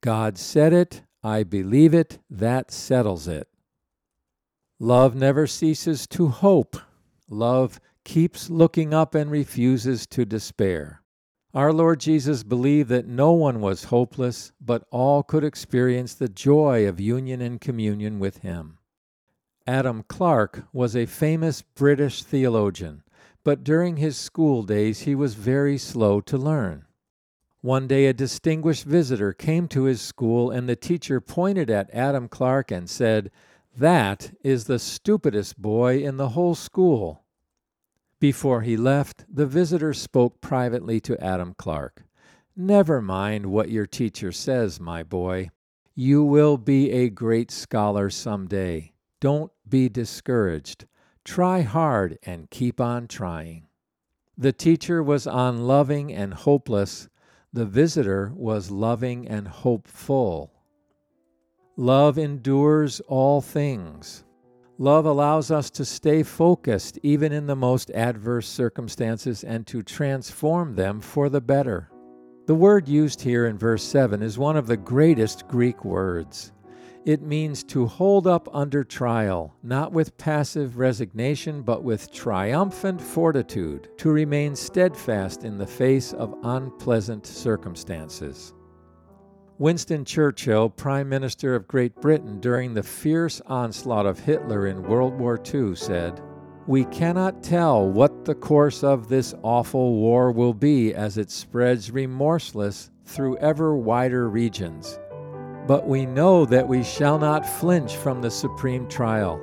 God 0.00 0.38
said 0.38 0.72
it, 0.72 1.02
I 1.22 1.42
believe 1.42 1.92
it, 1.92 2.18
that 2.30 2.70
settles 2.70 3.28
it. 3.28 3.49
Love 4.80 5.14
never 5.14 5.46
ceases 5.46 6.08
to 6.08 6.26
hope. 6.26 6.76
Love 7.28 7.78
keeps 8.02 8.50
looking 8.50 8.92
up 8.92 9.14
and 9.14 9.30
refuses 9.30 10.04
to 10.08 10.24
despair. 10.24 11.02
Our 11.54 11.72
Lord 11.72 12.00
Jesus 12.00 12.42
believed 12.42 12.88
that 12.88 13.06
no 13.06 13.30
one 13.32 13.60
was 13.60 13.84
hopeless, 13.84 14.50
but 14.60 14.84
all 14.90 15.22
could 15.22 15.44
experience 15.44 16.14
the 16.14 16.28
joy 16.28 16.88
of 16.88 16.98
union 16.98 17.40
and 17.40 17.60
communion 17.60 18.18
with 18.18 18.38
Him. 18.38 18.78
Adam 19.68 20.02
Clarke 20.08 20.64
was 20.72 20.96
a 20.96 21.06
famous 21.06 21.62
British 21.62 22.24
theologian 22.24 23.04
but 23.42 23.64
during 23.64 23.96
his 23.96 24.16
school 24.16 24.62
days 24.62 25.00
he 25.00 25.14
was 25.14 25.34
very 25.34 25.78
slow 25.78 26.20
to 26.20 26.36
learn. 26.36 26.84
One 27.62 27.86
day 27.86 28.06
a 28.06 28.12
distinguished 28.12 28.84
visitor 28.84 29.32
came 29.32 29.68
to 29.68 29.84
his 29.84 30.00
school, 30.00 30.50
and 30.50 30.68
the 30.68 30.76
teacher 30.76 31.20
pointed 31.20 31.68
at 31.70 31.92
Adam 31.92 32.28
Clarke 32.28 32.70
and 32.70 32.88
said, 32.88 33.30
That 33.76 34.32
is 34.42 34.64
the 34.64 34.78
stupidest 34.78 35.60
boy 35.60 35.98
in 36.02 36.16
the 36.16 36.30
whole 36.30 36.54
school. 36.54 37.24
Before 38.18 38.60
he 38.62 38.76
left, 38.76 39.24
the 39.32 39.46
visitor 39.46 39.94
spoke 39.94 40.40
privately 40.40 41.00
to 41.00 41.22
Adam 41.22 41.54
Clarke. 41.56 42.04
Never 42.54 43.00
mind 43.00 43.46
what 43.46 43.70
your 43.70 43.86
teacher 43.86 44.32
says, 44.32 44.78
my 44.78 45.02
boy. 45.02 45.50
You 45.94 46.22
will 46.22 46.58
be 46.58 46.90
a 46.90 47.08
great 47.08 47.50
scholar 47.50 48.10
some 48.10 48.46
day. 48.46 48.92
Don't 49.20 49.52
be 49.68 49.88
discouraged. 49.88 50.86
Try 51.24 51.62
hard 51.62 52.18
and 52.22 52.50
keep 52.50 52.80
on 52.80 53.06
trying. 53.06 53.68
The 54.36 54.52
teacher 54.52 55.02
was 55.02 55.26
unloving 55.26 56.12
and 56.12 56.34
hopeless. 56.34 57.08
The 57.52 57.66
visitor 57.66 58.32
was 58.34 58.70
loving 58.70 59.28
and 59.28 59.48
hopeful. 59.48 60.52
Love 61.76 62.18
endures 62.18 63.00
all 63.00 63.40
things. 63.40 64.24
Love 64.78 65.04
allows 65.04 65.50
us 65.50 65.70
to 65.70 65.84
stay 65.84 66.22
focused 66.22 66.98
even 67.02 67.32
in 67.32 67.46
the 67.46 67.54
most 67.54 67.90
adverse 67.90 68.48
circumstances 68.48 69.44
and 69.44 69.66
to 69.66 69.82
transform 69.82 70.74
them 70.74 71.00
for 71.00 71.28
the 71.28 71.40
better. 71.40 71.90
The 72.46 72.54
word 72.54 72.88
used 72.88 73.20
here 73.20 73.46
in 73.46 73.58
verse 73.58 73.82
7 73.84 74.22
is 74.22 74.38
one 74.38 74.56
of 74.56 74.66
the 74.66 74.76
greatest 74.76 75.46
Greek 75.48 75.84
words. 75.84 76.52
It 77.06 77.22
means 77.22 77.62
to 77.64 77.86
hold 77.86 78.26
up 78.26 78.48
under 78.52 78.84
trial, 78.84 79.54
not 79.62 79.92
with 79.92 80.18
passive 80.18 80.76
resignation, 80.76 81.62
but 81.62 81.82
with 81.82 82.12
triumphant 82.12 83.00
fortitude, 83.00 83.88
to 83.98 84.10
remain 84.10 84.56
steadfast 84.56 85.44
in 85.44 85.56
the 85.56 85.66
face 85.66 86.12
of 86.12 86.34
unpleasant 86.42 87.26
circumstances. 87.26 88.52
Winston 89.60 90.04
Churchill, 90.04 90.70
Prime 90.70 91.08
Minister 91.08 91.54
of 91.54 91.68
Great 91.68 91.94
Britain 92.00 92.40
during 92.40 92.74
the 92.74 92.82
fierce 92.82 93.40
onslaught 93.46 94.06
of 94.06 94.18
Hitler 94.18 94.66
in 94.66 94.82
World 94.82 95.12
War 95.12 95.38
II, 95.54 95.76
said, 95.76 96.20
We 96.66 96.86
cannot 96.86 97.42
tell 97.42 97.86
what 97.86 98.24
the 98.24 98.34
course 98.34 98.82
of 98.82 99.08
this 99.08 99.34
awful 99.42 99.94
war 99.96 100.32
will 100.32 100.54
be 100.54 100.94
as 100.94 101.18
it 101.18 101.30
spreads 101.30 101.90
remorseless 101.90 102.90
through 103.04 103.36
ever 103.36 103.76
wider 103.76 104.28
regions 104.28 104.98
but 105.66 105.86
we 105.86 106.04
know 106.04 106.44
that 106.44 106.66
we 106.66 106.82
shall 106.82 107.16
not 107.16 107.46
flinch 107.46 107.94
from 107.94 108.20
the 108.20 108.30
supreme 108.30 108.88
trial. 108.88 109.40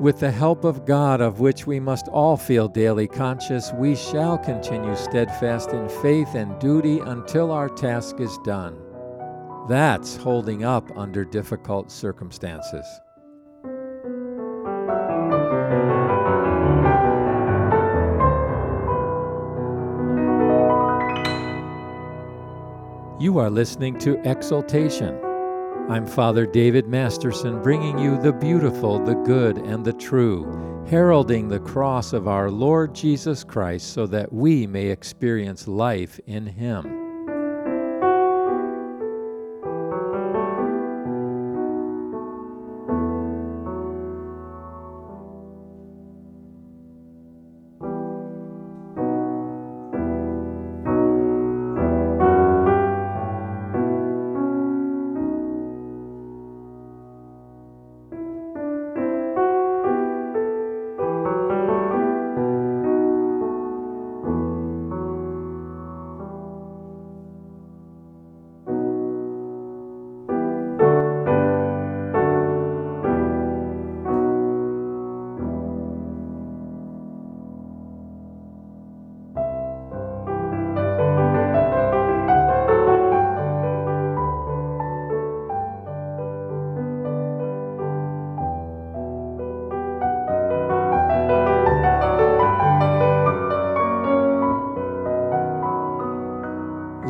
With 0.00 0.18
the 0.18 0.32
help 0.32 0.64
of 0.64 0.84
God, 0.84 1.20
of 1.20 1.38
which 1.38 1.64
we 1.64 1.78
must 1.78 2.08
all 2.08 2.36
feel 2.36 2.66
daily 2.66 3.06
conscious, 3.06 3.72
we 3.74 3.94
shall 3.94 4.36
continue 4.36 4.96
steadfast 4.96 5.70
in 5.70 5.88
faith 6.02 6.34
and 6.34 6.58
duty 6.58 6.98
until 6.98 7.52
our 7.52 7.68
task 7.68 8.18
is 8.18 8.36
done. 8.44 8.87
That's 9.68 10.16
holding 10.16 10.64
up 10.64 10.90
under 10.96 11.26
difficult 11.26 11.90
circumstances. 11.90 12.86
You 23.20 23.38
are 23.38 23.50
listening 23.50 23.98
to 23.98 24.18
Exaltation 24.24 25.20
I'm 25.90 26.06
Father 26.06 26.44
David 26.44 26.86
Masterson, 26.86 27.62
bringing 27.62 27.98
you 27.98 28.20
the 28.20 28.32
beautiful, 28.32 28.98
the 29.02 29.14
good, 29.14 29.56
and 29.56 29.82
the 29.82 29.94
true, 29.94 30.84
heralding 30.86 31.48
the 31.48 31.60
cross 31.60 32.12
of 32.12 32.28
our 32.28 32.50
Lord 32.50 32.94
Jesus 32.94 33.42
Christ 33.42 33.94
so 33.94 34.06
that 34.06 34.30
we 34.30 34.66
may 34.66 34.88
experience 34.88 35.66
life 35.66 36.20
in 36.26 36.46
Him. 36.46 36.97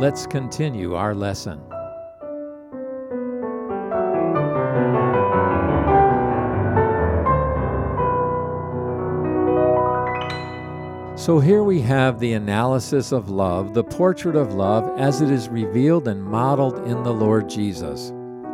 Let's 0.08 0.26
continue 0.26 0.94
our 0.94 1.14
lesson. 1.14 1.60
So 11.14 11.40
here 11.40 11.62
we 11.62 11.82
have 11.82 12.18
the 12.20 12.32
analysis 12.32 13.12
of 13.12 13.28
love, 13.28 13.74
the 13.74 13.84
portrait 13.84 14.34
of 14.34 14.54
love 14.54 14.98
as 14.98 15.20
it 15.20 15.30
is 15.30 15.50
revealed 15.50 16.08
and 16.08 16.24
modeled 16.24 16.78
in 16.88 17.02
the 17.02 17.12
Lord 17.12 17.50
Jesus. 17.50 18.10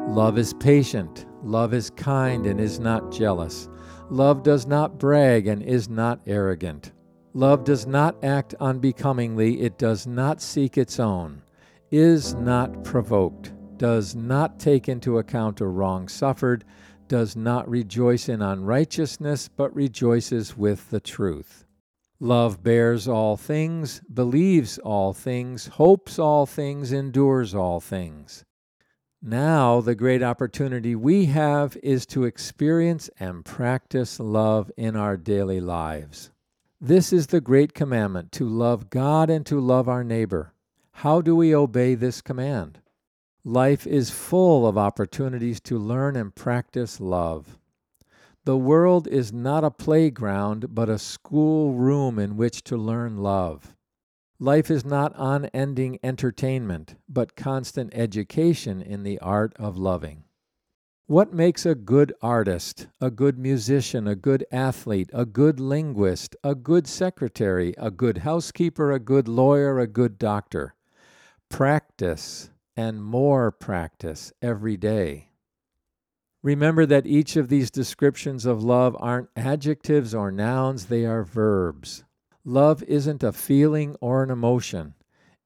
Love 0.09 0.39
is 0.39 0.55
patient, 0.55 1.27
love 1.45 1.73
is 1.73 1.89
kind 1.91 2.47
and 2.47 2.61
is 2.61 2.81
not 2.81 3.13
jealous. 3.13 3.69
Love 4.11 4.43
does 4.43 4.67
not 4.67 4.99
brag 4.99 5.47
and 5.47 5.63
is 5.63 5.89
not 5.89 6.19
arrogant. 6.27 6.94
Love 7.37 7.65
does 7.65 7.85
not 7.85 8.23
act 8.23 8.55
unbecomingly, 8.61 9.61
it 9.61 9.77
does 9.77 10.07
not 10.07 10.41
seek 10.41 10.79
its 10.79 11.01
own, 11.01 11.43
is 11.91 12.33
not 12.35 12.85
provoked, 12.85 13.53
does 13.77 14.15
not 14.15 14.61
take 14.61 14.89
into 14.89 15.19
account 15.19 15.61
a 15.61 15.67
wrong 15.67 16.07
suffered, 16.07 16.65
does 17.09 17.35
not 17.35 17.69
rejoice 17.69 18.29
in 18.29 18.41
unrighteousness, 18.41 19.49
but 19.49 19.75
rejoices 19.75 20.57
with 20.57 20.89
the 20.91 21.01
truth. 21.01 21.65
Love 22.21 22.63
bears 22.63 23.09
all 23.09 23.37
things, 23.37 24.01
believes 24.13 24.79
all 24.79 25.13
things, 25.13 25.67
hopes 25.67 26.21
all 26.21 26.47
things, 26.47 26.93
endures 26.93 27.53
all 27.53 27.81
things. 27.81 28.45
Now, 29.21 29.81
the 29.81 29.97
great 29.97 30.23
opportunity 30.23 30.95
we 30.95 31.27
have 31.27 31.77
is 31.83 32.07
to 32.07 32.25
experience 32.25 33.11
and 33.19 33.45
practice 33.45 34.21
love 34.21 34.71
in 34.77 34.95
our 34.95 35.17
daily 35.17 35.61
lives. 35.61 36.31
This 36.87 37.15
is 37.15 37.29
the 37.29 37.41
great 37.41 37.73
commandment 37.73 38.31
to 38.33 38.47
love 38.47 38.91
God 38.91 39.31
and 39.31 39.47
to 39.47 39.59
love 39.59 39.89
our 39.89 40.05
neighbor. 40.05 40.53
How 40.93 41.23
do 41.23 41.35
we 41.35 41.55
obey 41.55 41.95
this 41.95 42.21
command? 42.21 42.81
Life 43.43 43.87
is 43.87 44.11
full 44.11 44.67
of 44.67 44.77
opportunities 44.77 45.61
to 45.61 45.79
learn 45.79 46.15
and 46.15 46.35
practice 46.35 47.01
love. 47.01 47.59
The 48.45 48.59
world 48.59 49.09
is 49.09 49.33
not 49.33 49.65
a 49.65 49.71
playground, 49.71 50.75
but 50.75 50.91
a 50.91 50.99
schoolroom 50.99 52.19
in 52.19 52.37
which 52.37 52.63
to 52.65 52.77
learn 52.77 53.17
love. 53.17 53.75
Life 54.39 54.71
is 54.71 54.85
not 54.85 55.15
unending 55.17 55.99
entertainment, 56.03 56.97
but 57.09 57.35
constant 57.35 57.95
education 57.95 58.83
in 58.83 59.05
the 59.05 59.19
art 59.21 59.55
of 59.57 59.79
loving. 59.79 60.25
What 61.07 61.35
makes 61.35 61.67
a 61.67 61.75
good 61.75 62.15
artist, 62.23 62.87
a 62.99 63.11
good 63.11 63.39
musician, 63.39 64.09
a 64.09 64.15
good 64.15 64.47
athlete, 64.51 65.11
a 65.13 65.27
good 65.27 65.61
linguist, 65.61 66.35
a 66.43 66.55
good 66.55 66.87
secretary, 66.87 67.75
a 67.77 67.91
good 67.91 68.19
housekeeper, 68.19 68.91
a 68.91 68.99
good 68.99 69.29
lawyer, 69.29 69.79
a 69.79 69.87
good 69.87 70.19
doctor? 70.19 70.75
Practice 71.51 72.49
and 72.75 73.05
more 73.05 73.53
practice 73.53 74.33
every 74.41 74.79
day. 74.79 75.29
Remember 76.43 76.87
that 76.87 77.07
each 77.07 77.37
of 77.37 77.51
these 77.51 77.71
descriptions 77.71 78.47
of 78.47 78.65
love 78.65 78.97
aren't 78.99 79.29
adjectives 79.37 80.15
or 80.15 80.33
nouns, 80.33 80.87
they 80.87 81.05
are 81.05 81.23
verbs. 81.23 82.03
Love 82.47 82.83
isn't 82.85 83.23
a 83.23 83.33
feeling 83.33 83.95
or 84.01 84.23
an 84.23 84.31
emotion, 84.31 84.95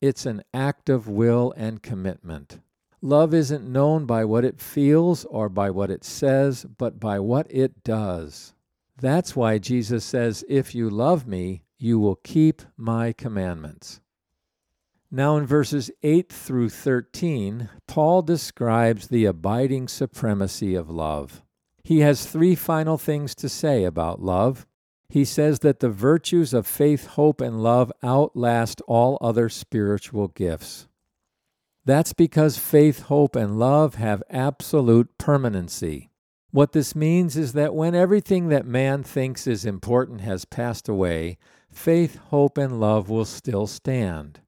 it's 0.01 0.25
an 0.25 0.45
act 0.55 0.89
of 0.89 1.09
will 1.09 1.53
and 1.57 1.83
commitment. 1.83 2.61
Love 3.01 3.33
isn't 3.33 3.71
known 3.71 4.07
by 4.07 4.25
what 4.25 4.45
it 4.45 4.61
feels 4.61 5.25
or 5.27 5.49
by 5.49 5.71
what 5.71 5.91
it 5.91 6.05
says, 6.05 6.65
but 6.65 6.99
by 6.99 7.19
what 7.19 7.47
it 7.49 7.85
does. 7.85 8.55
That's 9.01 9.37
why 9.37 9.59
Jesus 9.59 10.05
says, 10.05 10.45
If 10.49 10.75
you 10.75 10.91
love 10.91 11.27
me, 11.27 11.63
you 11.79 12.01
will 12.01 12.17
keep 12.17 12.63
my 12.77 13.13
commandments. 13.13 14.01
Now, 15.11 15.37
in 15.37 15.47
verses 15.47 15.91
8 16.03 16.31
through 16.31 16.71
13, 16.71 17.71
Paul 17.87 18.23
describes 18.23 19.09
the 19.09 19.25
abiding 19.25 19.89
supremacy 19.89 20.75
of 20.75 20.91
love. 20.91 21.43
He 21.85 22.01
has 22.01 22.27
three 22.27 22.55
final 22.55 22.99
things 22.99 23.35
to 23.37 23.49
say 23.49 23.85
about 23.85 24.21
love. 24.21 24.67
He 25.09 25.25
says 25.25 25.61
that 25.61 25.81
the 25.81 25.89
virtues 25.89 26.53
of 26.53 26.67
faith, 26.67 27.07
hope, 27.07 27.41
and 27.41 27.63
love 27.63 27.91
outlast 28.03 28.83
all 28.87 29.17
other 29.23 29.49
spiritual 29.49 30.29
gifts. 30.29 30.89
That's 31.89 32.13
because 32.13 32.59
faith, 32.59 33.05
hope, 33.05 33.35
and 33.35 33.59
love 33.59 33.95
have 33.95 34.23
absolute 34.29 35.17
permanency. 35.17 36.11
What 36.51 36.73
this 36.73 36.95
means 36.95 37.35
is 37.35 37.55
that 37.55 37.75
when 37.75 37.95
everything 37.95 38.51
that 38.51 38.67
man 38.67 39.03
thinks 39.03 39.47
is 39.47 39.65
important 39.65 40.21
has 40.21 40.45
passed 40.45 40.87
away, 40.87 41.39
faith, 41.71 42.19
hope, 42.29 42.59
and 42.59 42.79
love 42.79 43.09
will 43.09 43.25
still 43.25 43.67
stand 43.67 44.41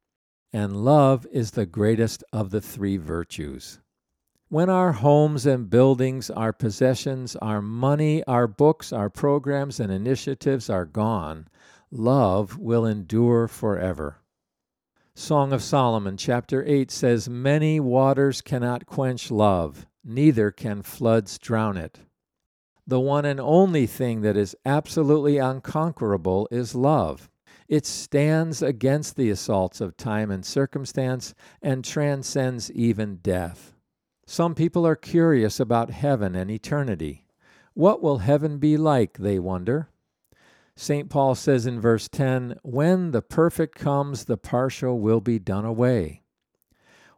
and 0.52 0.84
love 0.84 1.26
is 1.32 1.52
the 1.52 1.64
greatest 1.64 2.22
of 2.30 2.50
the 2.50 2.60
three 2.60 2.98
virtues. 2.98 3.78
When 4.48 4.68
our 4.68 4.92
homes 4.92 5.46
and 5.46 5.70
buildings, 5.70 6.28
our 6.28 6.52
possessions, 6.52 7.36
our 7.36 7.62
money, 7.62 8.22
our 8.24 8.48
books, 8.48 8.92
our 8.92 9.08
programs, 9.08 9.80
and 9.80 9.90
initiatives 9.90 10.68
are 10.68 10.84
gone, 10.84 11.48
love 11.90 12.58
will 12.58 12.84
endure 12.84 13.46
forever. 13.46 14.19
Song 15.20 15.52
of 15.52 15.62
Solomon, 15.62 16.16
chapter 16.16 16.64
8 16.66 16.90
says, 16.90 17.28
Many 17.28 17.78
waters 17.78 18.40
cannot 18.40 18.86
quench 18.86 19.30
love, 19.30 19.86
neither 20.02 20.50
can 20.50 20.80
floods 20.80 21.38
drown 21.38 21.76
it. 21.76 22.00
The 22.86 23.00
one 23.00 23.26
and 23.26 23.38
only 23.38 23.86
thing 23.86 24.22
that 24.22 24.38
is 24.38 24.56
absolutely 24.64 25.36
unconquerable 25.36 26.48
is 26.50 26.74
love. 26.74 27.28
It 27.68 27.84
stands 27.84 28.62
against 28.62 29.16
the 29.16 29.28
assaults 29.28 29.82
of 29.82 29.98
time 29.98 30.30
and 30.30 30.42
circumstance 30.42 31.34
and 31.60 31.84
transcends 31.84 32.72
even 32.72 33.16
death. 33.16 33.74
Some 34.26 34.54
people 34.54 34.86
are 34.86 34.96
curious 34.96 35.60
about 35.60 35.90
heaven 35.90 36.34
and 36.34 36.50
eternity. 36.50 37.26
What 37.74 38.02
will 38.02 38.18
heaven 38.18 38.56
be 38.56 38.78
like, 38.78 39.18
they 39.18 39.38
wonder? 39.38 39.90
St. 40.80 41.10
Paul 41.10 41.34
says 41.34 41.66
in 41.66 41.78
verse 41.78 42.08
10 42.08 42.54
When 42.62 43.10
the 43.10 43.20
perfect 43.20 43.74
comes, 43.74 44.24
the 44.24 44.38
partial 44.38 44.98
will 44.98 45.20
be 45.20 45.38
done 45.38 45.66
away. 45.66 46.22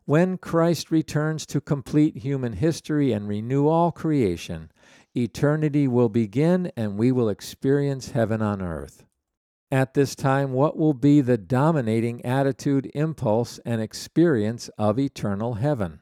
When 0.05 0.37
Christ 0.37 0.91
returns 0.91 1.47
to 1.47 1.61
complete 1.61 2.17
human 2.17 2.55
history 2.55 3.13
and 3.13 3.29
renew 3.29 3.69
all 3.69 3.93
creation, 3.93 4.73
eternity 5.15 5.87
will 5.87 6.09
begin 6.09 6.73
and 6.77 6.99
we 6.99 7.13
will 7.13 7.29
experience 7.29 8.11
heaven 8.11 8.43
on 8.43 8.61
earth 8.61 9.05
at 9.71 9.95
this 9.95 10.17
time 10.17 10.53
what 10.53 10.77
will 10.77 10.93
be 10.93 11.21
the 11.21 11.39
dominating 11.39 12.25
attitude, 12.25 12.91
impulse, 12.97 13.61
and 13.65 13.81
experience 13.81 14.69
of 14.77 14.99
eternal 14.99 15.55
heaven. 15.55 16.01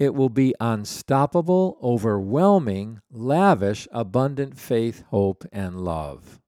It 0.00 0.12
will 0.12 0.28
be 0.28 0.56
unstoppable, 0.58 1.78
overwhelming, 1.80 3.00
lavish, 3.12 3.86
abundant 3.92 4.58
faith, 4.58 5.04
hope, 5.10 5.44
and 5.52 5.80
love. 5.80 6.40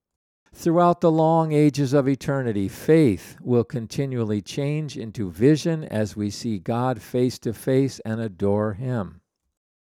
Throughout 0.55 1.01
the 1.01 1.11
long 1.11 1.53
ages 1.53 1.93
of 1.93 2.07
eternity, 2.07 2.69
faith 2.69 3.37
will 3.41 3.65
continually 3.65 4.43
change 4.43 4.97
into 4.97 5.31
vision 5.31 5.83
as 5.85 6.15
we 6.15 6.31
see 6.31 6.59
God 6.59 7.01
face 7.01 7.39
to 7.41 7.53
face 7.53 8.01
and 8.05 8.21
adore 8.21 8.75
Him. 8.75 9.23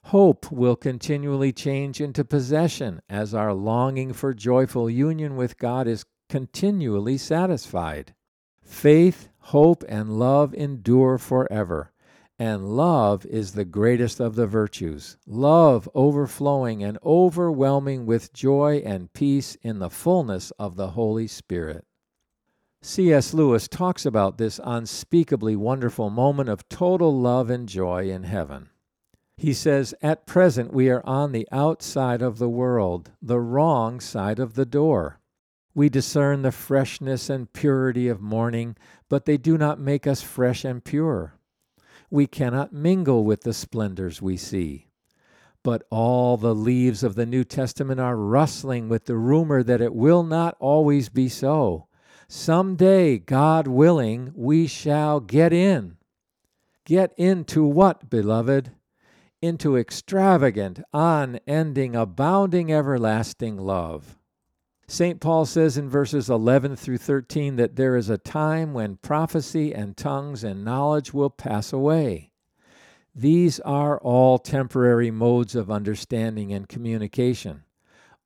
Hope 0.04 0.50
will 0.50 0.76
continually 0.76 1.52
change 1.52 2.00
into 2.00 2.24
possession 2.24 3.00
as 3.08 3.34
our 3.34 3.54
longing 3.54 4.12
for 4.12 4.34
joyful 4.34 4.90
union 4.90 5.36
with 5.36 5.58
God 5.58 5.86
is 5.86 6.04
continually 6.28 7.18
satisfied. 7.18 8.14
Faith, 8.62 9.28
hope, 9.38 9.84
and 9.88 10.18
love 10.18 10.52
endure 10.54 11.18
forever. 11.18 11.92
And 12.38 12.76
love 12.76 13.24
is 13.26 13.52
the 13.52 13.64
greatest 13.64 14.18
of 14.18 14.34
the 14.34 14.46
virtues. 14.46 15.16
Love 15.26 15.88
overflowing 15.94 16.82
and 16.82 16.98
overwhelming 17.04 18.06
with 18.06 18.32
joy 18.32 18.82
and 18.84 19.12
peace 19.12 19.56
in 19.62 19.78
the 19.78 19.90
fullness 19.90 20.50
of 20.58 20.74
the 20.74 20.90
Holy 20.90 21.28
Spirit. 21.28 21.84
C.S. 22.82 23.32
Lewis 23.32 23.68
talks 23.68 24.04
about 24.04 24.36
this 24.36 24.60
unspeakably 24.62 25.54
wonderful 25.54 26.10
moment 26.10 26.48
of 26.48 26.68
total 26.68 27.18
love 27.18 27.50
and 27.50 27.68
joy 27.68 28.10
in 28.10 28.24
heaven. 28.24 28.68
He 29.36 29.52
says, 29.52 29.94
At 30.02 30.26
present 30.26 30.72
we 30.72 30.90
are 30.90 31.04
on 31.06 31.32
the 31.32 31.48
outside 31.50 32.20
of 32.20 32.38
the 32.38 32.48
world, 32.48 33.12
the 33.22 33.40
wrong 33.40 34.00
side 34.00 34.38
of 34.38 34.54
the 34.54 34.66
door. 34.66 35.20
We 35.74 35.88
discern 35.88 36.42
the 36.42 36.52
freshness 36.52 37.30
and 37.30 37.52
purity 37.52 38.08
of 38.08 38.20
morning, 38.20 38.76
but 39.08 39.24
they 39.24 39.36
do 39.36 39.56
not 39.56 39.80
make 39.80 40.06
us 40.06 40.20
fresh 40.20 40.64
and 40.64 40.84
pure. 40.84 41.34
We 42.14 42.28
cannot 42.28 42.72
mingle 42.72 43.24
with 43.24 43.40
the 43.40 43.52
splendors 43.52 44.22
we 44.22 44.36
see. 44.36 44.86
But 45.64 45.82
all 45.90 46.36
the 46.36 46.54
leaves 46.54 47.02
of 47.02 47.16
the 47.16 47.26
New 47.26 47.42
Testament 47.42 47.98
are 47.98 48.16
rustling 48.16 48.88
with 48.88 49.06
the 49.06 49.16
rumor 49.16 49.64
that 49.64 49.80
it 49.80 49.92
will 49.92 50.22
not 50.22 50.56
always 50.60 51.08
be 51.08 51.28
so. 51.28 51.88
Some 52.28 52.76
day, 52.76 53.18
God 53.18 53.66
willing, 53.66 54.30
we 54.36 54.68
shall 54.68 55.18
get 55.18 55.52
in. 55.52 55.96
Get 56.84 57.12
into 57.16 57.64
what, 57.64 58.08
beloved? 58.08 58.70
Into 59.42 59.76
extravagant, 59.76 60.78
unending, 60.92 61.96
abounding, 61.96 62.72
everlasting 62.72 63.56
love. 63.56 64.20
St. 64.86 65.18
Paul 65.18 65.46
says 65.46 65.78
in 65.78 65.88
verses 65.88 66.28
11 66.28 66.76
through 66.76 66.98
13 66.98 67.56
that 67.56 67.76
there 67.76 67.96
is 67.96 68.10
a 68.10 68.18
time 68.18 68.74
when 68.74 68.96
prophecy 68.96 69.74
and 69.74 69.96
tongues 69.96 70.44
and 70.44 70.64
knowledge 70.64 71.14
will 71.14 71.30
pass 71.30 71.72
away. 71.72 72.30
These 73.14 73.60
are 73.60 73.98
all 74.00 74.38
temporary 74.38 75.10
modes 75.10 75.54
of 75.54 75.70
understanding 75.70 76.52
and 76.52 76.68
communication. 76.68 77.62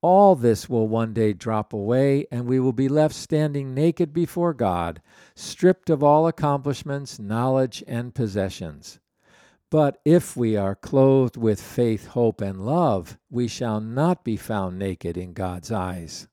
All 0.00 0.34
this 0.34 0.68
will 0.68 0.88
one 0.88 1.12
day 1.12 1.32
drop 1.32 1.72
away, 1.72 2.26
and 2.30 2.46
we 2.46 2.58
will 2.58 2.72
be 2.72 2.88
left 2.88 3.14
standing 3.14 3.74
naked 3.74 4.12
before 4.12 4.54
God, 4.54 5.02
stripped 5.34 5.90
of 5.90 6.02
all 6.02 6.26
accomplishments, 6.26 7.18
knowledge, 7.18 7.84
and 7.86 8.14
possessions. 8.14 9.00
But 9.70 10.00
if 10.04 10.36
we 10.36 10.56
are 10.56 10.74
clothed 10.74 11.36
with 11.36 11.60
faith, 11.60 12.08
hope, 12.08 12.40
and 12.40 12.64
love, 12.64 13.18
we 13.28 13.48
shall 13.48 13.80
not 13.80 14.24
be 14.24 14.36
found 14.36 14.78
naked 14.78 15.16
in 15.16 15.34
God's 15.34 15.70
eyes. 15.70 16.28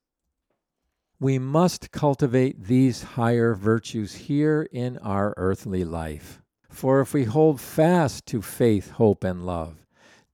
We 1.26 1.40
must 1.40 1.90
cultivate 1.90 2.66
these 2.66 3.02
higher 3.02 3.56
virtues 3.56 4.14
here 4.14 4.70
in 4.72 5.00
our 5.00 5.34
earthly 5.38 5.84
life. 5.84 6.40
For 6.70 7.02
if 7.02 7.16
we 7.16 7.24
hold 7.24 7.60
fast 7.60 8.28
to 8.28 8.44
faith, 8.44 8.92
hope, 8.92 9.24
and 9.24 9.44
love, 9.44 9.88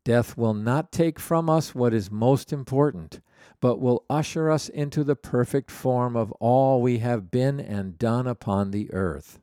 Death 0.03 0.35
will 0.35 0.53
not 0.53 0.91
take 0.91 1.17
from 1.17 1.49
us 1.49 1.73
what 1.73 1.93
is 1.93 2.11
most 2.11 2.51
important, 2.51 3.21
but 3.61 3.79
will 3.79 4.03
usher 4.09 4.51
us 4.51 4.67
into 4.67 5.05
the 5.05 5.15
perfect 5.15 5.71
form 5.71 6.17
of 6.17 6.33
all 6.41 6.81
we 6.81 6.97
have 6.97 7.31
been 7.31 7.61
and 7.61 7.97
done 7.97 8.27
upon 8.27 8.71
the 8.71 8.91
earth. 8.91 9.39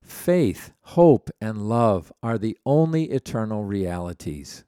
Faith, 0.00 0.70
hope, 0.82 1.30
and 1.40 1.68
love 1.68 2.12
are 2.22 2.38
the 2.38 2.56
only 2.64 3.10
eternal 3.10 3.64
realities. 3.64 4.62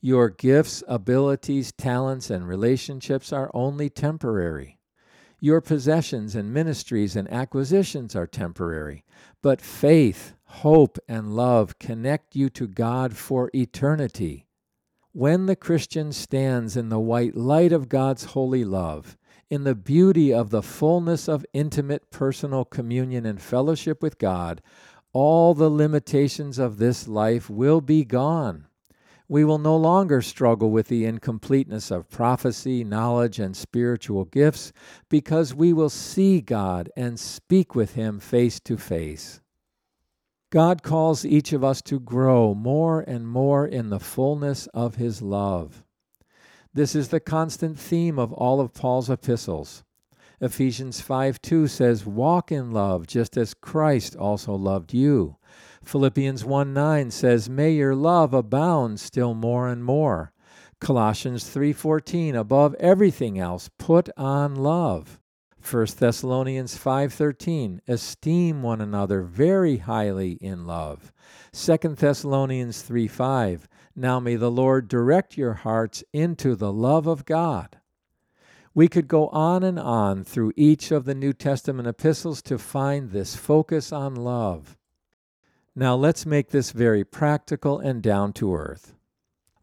Your 0.00 0.28
gifts, 0.28 0.84
abilities, 0.86 1.72
talents, 1.72 2.30
and 2.30 2.46
relationships 2.46 3.32
are 3.32 3.50
only 3.52 3.90
temporary. 3.90 4.76
Your 5.42 5.62
possessions 5.62 6.36
and 6.36 6.52
ministries 6.52 7.16
and 7.16 7.26
acquisitions 7.32 8.14
are 8.14 8.26
temporary, 8.26 9.04
but 9.40 9.62
faith, 9.62 10.34
hope, 10.44 10.98
and 11.08 11.34
love 11.34 11.78
connect 11.78 12.36
you 12.36 12.50
to 12.50 12.66
God 12.66 13.16
for 13.16 13.50
eternity. 13.54 14.46
When 15.12 15.46
the 15.46 15.56
Christian 15.56 16.12
stands 16.12 16.76
in 16.76 16.90
the 16.90 17.00
white 17.00 17.34
light 17.34 17.72
of 17.72 17.88
God's 17.88 18.24
holy 18.24 18.64
love, 18.64 19.16
in 19.48 19.64
the 19.64 19.74
beauty 19.74 20.32
of 20.32 20.50
the 20.50 20.62
fullness 20.62 21.26
of 21.26 21.46
intimate 21.54 22.10
personal 22.10 22.66
communion 22.66 23.24
and 23.24 23.40
fellowship 23.40 24.02
with 24.02 24.18
God, 24.18 24.60
all 25.14 25.54
the 25.54 25.70
limitations 25.70 26.58
of 26.58 26.76
this 26.76 27.08
life 27.08 27.48
will 27.48 27.80
be 27.80 28.04
gone. 28.04 28.66
We 29.30 29.44
will 29.44 29.58
no 29.58 29.76
longer 29.76 30.22
struggle 30.22 30.72
with 30.72 30.88
the 30.88 31.04
incompleteness 31.04 31.92
of 31.92 32.10
prophecy, 32.10 32.82
knowledge, 32.82 33.38
and 33.38 33.56
spiritual 33.56 34.24
gifts 34.24 34.72
because 35.08 35.54
we 35.54 35.72
will 35.72 35.88
see 35.88 36.40
God 36.40 36.90
and 36.96 37.16
speak 37.16 37.76
with 37.76 37.94
Him 37.94 38.18
face 38.18 38.58
to 38.58 38.76
face. 38.76 39.40
God 40.50 40.82
calls 40.82 41.24
each 41.24 41.52
of 41.52 41.62
us 41.62 41.80
to 41.82 42.00
grow 42.00 42.54
more 42.54 43.02
and 43.02 43.28
more 43.28 43.64
in 43.64 43.90
the 43.90 44.00
fullness 44.00 44.66
of 44.74 44.96
His 44.96 45.22
love. 45.22 45.84
This 46.74 46.96
is 46.96 47.10
the 47.10 47.20
constant 47.20 47.78
theme 47.78 48.18
of 48.18 48.32
all 48.32 48.60
of 48.60 48.74
Paul's 48.74 49.08
epistles. 49.08 49.84
Ephesians 50.40 51.00
5 51.00 51.42
2 51.42 51.66
says, 51.66 52.06
Walk 52.06 52.50
in 52.50 52.70
love, 52.70 53.06
just 53.06 53.36
as 53.36 53.54
Christ 53.54 54.16
also 54.16 54.54
loved 54.54 54.94
you. 54.94 55.36
Philippians 55.84 56.44
1 56.44 56.72
9 56.72 57.10
says, 57.10 57.50
May 57.50 57.72
your 57.72 57.94
love 57.94 58.32
abound 58.32 59.00
still 59.00 59.34
more 59.34 59.68
and 59.68 59.84
more. 59.84 60.32
Colossians 60.80 61.44
3:14 61.44 62.34
above 62.34 62.74
everything 62.76 63.38
else 63.38 63.68
put 63.76 64.08
on 64.16 64.54
love 64.54 65.20
1 65.62 65.86
Thessalonians 65.98 66.74
5:13 66.74 67.80
esteem 67.86 68.62
one 68.62 68.80
another 68.80 69.22
very 69.22 69.76
highly 69.76 70.32
in 70.40 70.66
love. 70.66 71.12
2 71.52 71.96
Thessalonians 71.96 72.82
3:5 72.82 73.68
Now 73.94 74.18
may 74.20 74.36
the 74.36 74.50
Lord 74.50 74.88
direct 74.88 75.36
your 75.36 75.52
hearts 75.52 76.02
into 76.14 76.56
the 76.56 76.72
love 76.72 77.06
of 77.06 77.26
God. 77.26 77.76
We 78.80 78.88
could 78.88 79.08
go 79.08 79.28
on 79.28 79.62
and 79.62 79.78
on 79.78 80.24
through 80.24 80.54
each 80.56 80.90
of 80.90 81.04
the 81.04 81.14
New 81.14 81.34
Testament 81.34 81.86
epistles 81.86 82.40
to 82.40 82.56
find 82.56 83.10
this 83.10 83.36
focus 83.36 83.92
on 83.92 84.14
love. 84.14 84.78
Now 85.76 85.94
let's 85.94 86.24
make 86.24 86.48
this 86.48 86.70
very 86.70 87.04
practical 87.04 87.78
and 87.78 88.02
down 88.02 88.32
to 88.32 88.54
earth. 88.54 88.94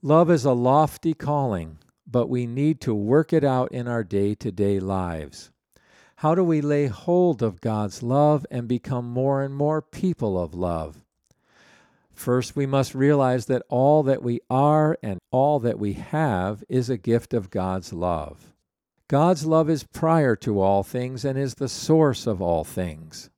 Love 0.03 0.29
is 0.29 0.45
a 0.45 0.51
lofty 0.51 1.15
calling, 1.15 1.79
but 2.05 2.29
we 2.29 2.45
need 2.45 2.79
to 2.81 2.93
work 2.93 3.33
it 3.33 3.43
out 3.43 3.71
in 3.71 3.87
our 3.87 4.03
day 4.03 4.35
to 4.35 4.51
day 4.51 4.79
lives. 4.79 5.49
How 6.17 6.35
do 6.35 6.43
we 6.43 6.61
lay 6.61 6.85
hold 6.85 7.41
of 7.41 7.59
God's 7.59 8.03
love 8.03 8.45
and 8.51 8.67
become 8.67 9.09
more 9.09 9.41
and 9.41 9.55
more 9.55 9.81
people 9.81 10.39
of 10.39 10.53
love? 10.53 11.03
First, 12.13 12.55
we 12.55 12.67
must 12.67 12.93
realize 12.93 13.47
that 13.47 13.63
all 13.67 14.03
that 14.03 14.21
we 14.21 14.41
are 14.47 14.95
and 15.01 15.17
all 15.31 15.59
that 15.61 15.79
we 15.79 15.93
have 15.93 16.63
is 16.69 16.91
a 16.91 16.97
gift 16.97 17.33
of 17.33 17.49
God's 17.49 17.91
love. 17.91 18.53
God's 19.09 19.45
love 19.45 19.69
is 19.69 19.83
prior 19.83 20.35
to 20.37 20.59
all 20.59 20.83
things 20.83 21.23
and 21.23 21.37
is 21.37 21.55
the 21.55 21.69
source 21.69 22.27
of 22.27 22.41
all 22.41 22.63
things. 22.63 23.29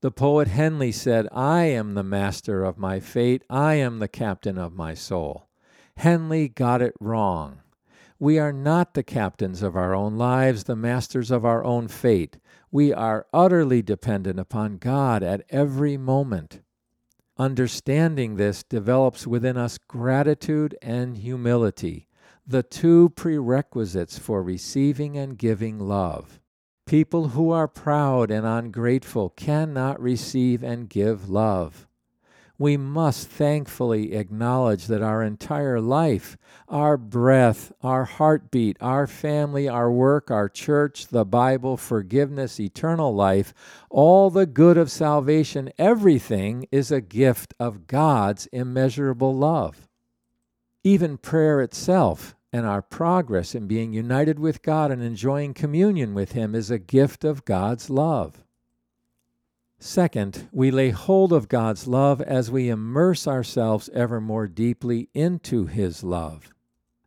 The 0.00 0.10
poet 0.10 0.48
Henley 0.48 0.92
said, 0.92 1.28
I 1.32 1.64
am 1.64 1.94
the 1.94 2.02
master 2.02 2.64
of 2.64 2.78
my 2.78 3.00
fate, 3.00 3.42
I 3.50 3.74
am 3.74 3.98
the 3.98 4.08
captain 4.08 4.58
of 4.58 4.74
my 4.74 4.94
soul. 4.94 5.48
Henley 5.96 6.48
got 6.48 6.82
it 6.82 6.94
wrong. 7.00 7.60
We 8.18 8.38
are 8.38 8.52
not 8.52 8.94
the 8.94 9.02
captains 9.02 9.62
of 9.62 9.76
our 9.76 9.94
own 9.94 10.16
lives, 10.16 10.64
the 10.64 10.76
masters 10.76 11.30
of 11.30 11.44
our 11.44 11.64
own 11.64 11.88
fate. 11.88 12.38
We 12.70 12.92
are 12.92 13.26
utterly 13.32 13.82
dependent 13.82 14.38
upon 14.38 14.78
God 14.78 15.22
at 15.22 15.44
every 15.50 15.96
moment. 15.96 16.60
Understanding 17.36 18.36
this 18.36 18.62
develops 18.62 19.26
within 19.26 19.56
us 19.56 19.76
gratitude 19.76 20.76
and 20.80 21.16
humility, 21.16 22.08
the 22.46 22.62
two 22.62 23.10
prerequisites 23.10 24.18
for 24.18 24.42
receiving 24.42 25.16
and 25.16 25.38
giving 25.38 25.78
love. 25.78 26.40
People 26.86 27.28
who 27.28 27.50
are 27.50 27.68
proud 27.68 28.30
and 28.30 28.46
ungrateful 28.46 29.30
cannot 29.30 30.00
receive 30.00 30.62
and 30.62 30.88
give 30.88 31.30
love 31.30 31.86
we 32.58 32.76
must 32.76 33.28
thankfully 33.28 34.12
acknowledge 34.14 34.86
that 34.86 35.02
our 35.02 35.22
entire 35.22 35.80
life, 35.80 36.36
our 36.68 36.96
breath, 36.96 37.72
our 37.82 38.04
heartbeat, 38.04 38.76
our 38.80 39.06
family, 39.06 39.68
our 39.68 39.90
work, 39.90 40.30
our 40.30 40.48
church, 40.48 41.08
the 41.08 41.24
Bible, 41.24 41.76
forgiveness, 41.76 42.60
eternal 42.60 43.12
life, 43.12 43.52
all 43.90 44.30
the 44.30 44.46
good 44.46 44.78
of 44.78 44.90
salvation, 44.90 45.70
everything 45.78 46.66
is 46.70 46.92
a 46.92 47.00
gift 47.00 47.54
of 47.58 47.88
God's 47.88 48.46
immeasurable 48.46 49.34
love. 49.34 49.88
Even 50.86 51.16
prayer 51.16 51.62
itself 51.62 52.36
and 52.52 52.66
our 52.66 52.82
progress 52.82 53.54
in 53.54 53.66
being 53.66 53.94
united 53.94 54.38
with 54.38 54.60
God 54.62 54.90
and 54.90 55.02
enjoying 55.02 55.54
communion 55.54 56.12
with 56.12 56.32
Him 56.32 56.54
is 56.54 56.70
a 56.70 56.78
gift 56.78 57.24
of 57.24 57.46
God's 57.46 57.88
love. 57.88 58.44
Second, 59.78 60.48
we 60.52 60.70
lay 60.70 60.90
hold 60.90 61.32
of 61.32 61.48
God's 61.48 61.88
love 61.88 62.20
as 62.20 62.50
we 62.50 62.68
immerse 62.68 63.26
ourselves 63.26 63.88
ever 63.94 64.20
more 64.20 64.46
deeply 64.46 65.08
into 65.14 65.64
His 65.64 66.04
love. 66.04 66.50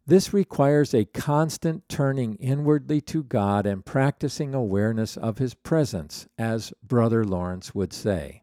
This 0.08 0.34
requires 0.34 0.94
a 0.94 1.06
constant 1.06 1.88
turning 1.88 2.36
inwardly 2.36 3.00
to 3.02 3.24
God 3.24 3.68
and 3.68 3.86
practicing 3.86 4.56
awareness 4.56 5.18
of 5.18 5.38
His 5.38 5.54
presence, 5.54 6.28
as 6.38 6.74
Brother 6.82 7.24
Lawrence 7.24 7.76
would 7.76 7.94
say. 7.94 8.42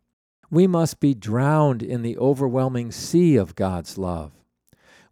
We 0.49 0.69
must 0.69 1.01
be 1.01 1.13
drowned 1.13 1.83
in 1.83 2.03
the 2.03 2.19
overwhelming 2.19 2.93
sea 2.93 3.37
of 3.37 3.57
God's 3.57 3.99
love. 3.99 4.33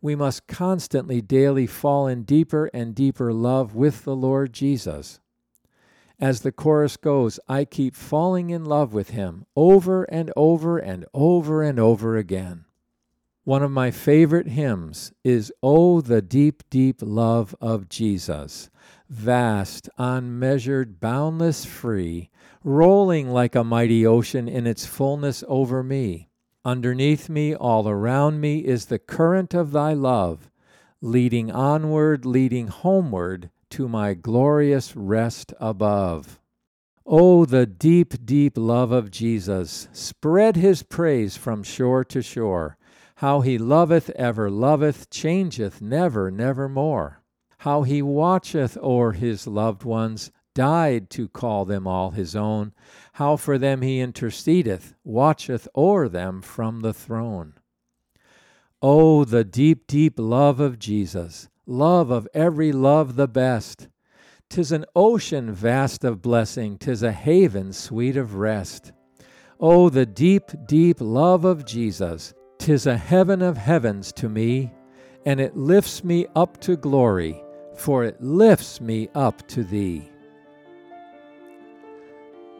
We 0.02 0.16
must 0.16 0.48
constantly, 0.48 1.22
daily 1.22 1.66
fall 1.66 2.08
in 2.08 2.24
deeper 2.24 2.68
and 2.74 2.94
deeper 2.94 3.32
love 3.32 3.74
with 3.74 4.02
the 4.02 4.16
Lord 4.16 4.52
Jesus. 4.52 5.20
As 6.20 6.40
the 6.40 6.52
chorus 6.52 6.96
goes, 6.96 7.38
I 7.48 7.64
keep 7.64 7.94
falling 7.94 8.50
in 8.50 8.64
love 8.64 8.92
with 8.92 9.10
him 9.10 9.46
over 9.56 10.02
and 10.04 10.32
over 10.36 10.78
and 10.78 11.06
over 11.14 11.62
and 11.62 11.78
over 11.78 12.16
again. 12.16 12.64
One 13.44 13.62
of 13.62 13.70
my 13.70 13.90
favorite 13.90 14.48
hymns 14.48 15.12
is 15.24 15.52
Oh, 15.62 16.00
the 16.00 16.22
Deep, 16.22 16.62
Deep 16.68 16.98
Love 17.00 17.54
of 17.60 17.88
Jesus. 17.88 18.70
Vast, 19.08 19.88
unmeasured, 19.98 21.00
boundless, 21.00 21.64
free, 21.64 22.30
rolling 22.64 23.30
like 23.30 23.54
a 23.54 23.64
mighty 23.64 24.06
ocean 24.06 24.48
in 24.48 24.66
its 24.66 24.86
fullness 24.86 25.42
over 25.48 25.82
me. 25.82 26.28
Underneath 26.64 27.28
me, 27.28 27.54
all 27.54 27.88
around 27.88 28.40
me, 28.40 28.60
is 28.60 28.86
the 28.86 28.98
current 29.00 29.52
of 29.52 29.72
thy 29.72 29.94
love, 29.94 30.50
leading 31.00 31.50
onward, 31.50 32.24
leading 32.24 32.68
homeward, 32.68 33.50
to 33.70 33.88
my 33.88 34.14
glorious 34.14 34.94
rest 34.94 35.52
above. 35.58 36.38
Oh, 37.04 37.44
the 37.44 37.66
deep, 37.66 38.24
deep 38.24 38.56
love 38.56 38.92
of 38.92 39.10
Jesus! 39.10 39.88
Spread 39.92 40.54
his 40.54 40.84
praise 40.84 41.36
from 41.36 41.64
shore 41.64 42.04
to 42.04 42.22
shore. 42.22 42.76
How 43.16 43.40
he 43.40 43.58
loveth, 43.58 44.10
ever 44.10 44.48
loveth, 44.48 45.10
changeth 45.10 45.82
never, 45.82 46.30
nevermore. 46.30 47.22
how 47.62 47.82
he 47.82 48.02
watcheth 48.02 48.76
o'er 48.78 49.12
his 49.12 49.46
loved 49.46 49.84
ones, 49.84 50.32
died 50.54 51.10
to 51.10 51.28
call 51.28 51.64
them 51.64 51.86
all 51.86 52.10
his 52.10 52.36
own, 52.36 52.72
how 53.14 53.36
for 53.36 53.58
them 53.58 53.82
he 53.82 54.00
intercedeth, 54.00 54.94
watcheth 55.04 55.68
o'er 55.76 56.08
them 56.08 56.42
from 56.42 56.80
the 56.80 56.92
throne. 56.92 57.54
Oh, 58.80 59.24
the 59.24 59.44
deep, 59.44 59.86
deep 59.86 60.14
love 60.18 60.60
of 60.60 60.78
Jesus, 60.78 61.48
love 61.66 62.10
of 62.10 62.28
every 62.34 62.72
love 62.72 63.16
the 63.16 63.28
best. 63.28 63.88
Tis 64.48 64.72
an 64.72 64.84
ocean 64.94 65.52
vast 65.52 66.04
of 66.04 66.20
blessing, 66.20 66.76
tis 66.78 67.02
a 67.02 67.12
haven 67.12 67.72
sweet 67.72 68.16
of 68.16 68.34
rest. 68.34 68.92
Oh, 69.60 69.88
the 69.88 70.06
deep, 70.06 70.50
deep 70.66 70.96
love 71.00 71.44
of 71.44 71.64
Jesus, 71.64 72.34
tis 72.58 72.86
a 72.86 72.96
heaven 72.96 73.40
of 73.40 73.56
heavens 73.56 74.12
to 74.14 74.28
me, 74.28 74.72
and 75.24 75.40
it 75.40 75.56
lifts 75.56 76.02
me 76.02 76.26
up 76.34 76.60
to 76.62 76.76
glory 76.76 77.42
for 77.74 78.04
it 78.04 78.20
lifts 78.20 78.80
me 78.80 79.08
up 79.14 79.46
to 79.48 79.64
thee. 79.64 80.11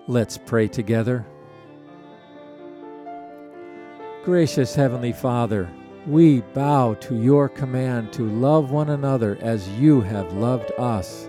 Let's 0.09 0.37
pray 0.37 0.67
together. 0.67 1.25
Gracious 4.25 4.75
Heavenly 4.75 5.13
Father, 5.13 5.71
we 6.09 6.41
bow 6.55 6.95
to 6.95 7.21
your 7.21 7.49
command 7.49 8.13
to 8.15 8.29
love 8.29 8.73
one 8.73 8.91
another 8.91 9.39
as 9.41 9.69
you 9.69 10.01
have 10.01 10.33
loved 10.33 10.73
us. 10.77 11.29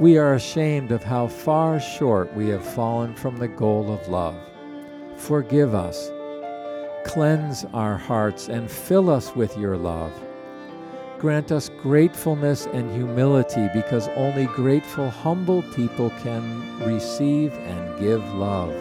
We 0.00 0.18
are 0.18 0.34
ashamed 0.34 0.90
of 0.90 1.04
how 1.04 1.28
far 1.28 1.78
short 1.78 2.34
we 2.34 2.48
have 2.48 2.64
fallen 2.64 3.14
from 3.14 3.36
the 3.36 3.48
goal 3.48 3.92
of 3.92 4.08
love. 4.08 4.36
Forgive 5.16 5.72
us. 5.72 6.10
Cleanse 7.04 7.64
our 7.72 7.96
hearts 7.96 8.48
and 8.48 8.68
fill 8.68 9.08
us 9.08 9.36
with 9.36 9.56
your 9.56 9.76
love 9.76 10.12
Grant 11.20 11.52
us 11.52 11.68
gratefulness 11.82 12.64
and 12.72 12.90
humility 12.90 13.68
because 13.74 14.08
only 14.16 14.46
grateful, 14.46 15.10
humble 15.10 15.62
people 15.74 16.08
can 16.22 16.82
receive 16.82 17.52
and 17.52 18.00
give 18.00 18.24
love. 18.32 18.74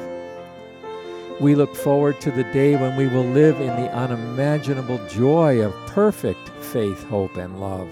We 1.41 1.56
look 1.56 1.75
forward 1.75 2.21
to 2.21 2.32
the 2.32 2.45
day 2.45 2.78
when 2.78 2.95
we 2.95 3.08
will 3.08 3.25
live 3.25 3.60
in 3.60 3.75
the 3.75 3.91
unimaginable 3.91 5.06
joy 5.10 5.62
of 5.62 5.73
perfect 5.88 6.47
faith, 6.62 7.04
hope, 7.10 7.36
and 7.36 7.60
love. 7.60 7.91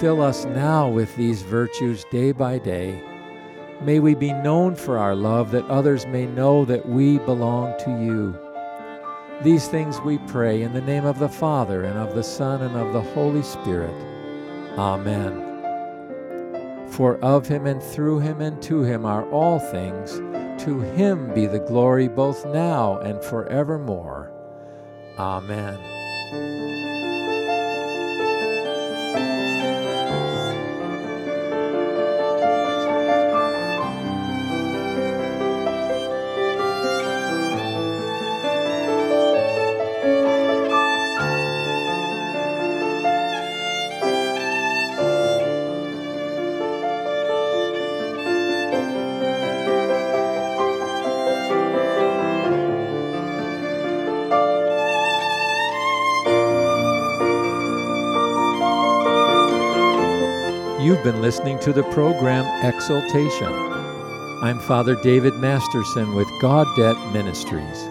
Fill 0.00 0.20
us 0.20 0.44
now 0.44 0.90
with 0.90 1.16
these 1.16 1.40
virtues 1.40 2.04
day 2.10 2.32
by 2.32 2.58
day. 2.58 3.02
May 3.80 4.00
we 4.00 4.14
be 4.14 4.34
known 4.34 4.76
for 4.76 4.98
our 4.98 5.14
love, 5.14 5.50
that 5.52 5.64
others 5.68 6.04
may 6.04 6.26
know 6.26 6.66
that 6.66 6.86
we 6.86 7.18
belong 7.20 7.72
to 7.84 7.90
you. 7.90 8.49
These 9.42 9.68
things 9.68 10.00
we 10.00 10.18
pray 10.18 10.60
in 10.60 10.74
the 10.74 10.82
name 10.82 11.06
of 11.06 11.18
the 11.18 11.28
Father, 11.28 11.84
and 11.84 11.98
of 11.98 12.14
the 12.14 12.22
Son, 12.22 12.60
and 12.60 12.76
of 12.76 12.92
the 12.92 13.00
Holy 13.00 13.42
Spirit. 13.42 13.94
Amen. 14.76 15.46
For 16.90 17.16
of 17.24 17.48
him, 17.48 17.66
and 17.66 17.82
through 17.82 18.18
him, 18.18 18.42
and 18.42 18.60
to 18.62 18.82
him 18.82 19.06
are 19.06 19.26
all 19.30 19.58
things. 19.58 20.18
To 20.64 20.80
him 20.80 21.32
be 21.32 21.46
the 21.46 21.60
glory 21.60 22.06
both 22.06 22.44
now 22.44 22.98
and 22.98 23.24
forevermore. 23.24 24.30
Amen. 25.18 25.78
Been 61.10 61.22
listening 61.22 61.58
to 61.60 61.72
the 61.72 61.82
program 61.82 62.44
Exaltation. 62.64 63.52
I'm 64.44 64.60
Father 64.60 64.94
David 65.02 65.34
Masterson 65.34 66.14
with 66.14 66.28
Gaudete 66.40 67.12
Ministries. 67.12 67.82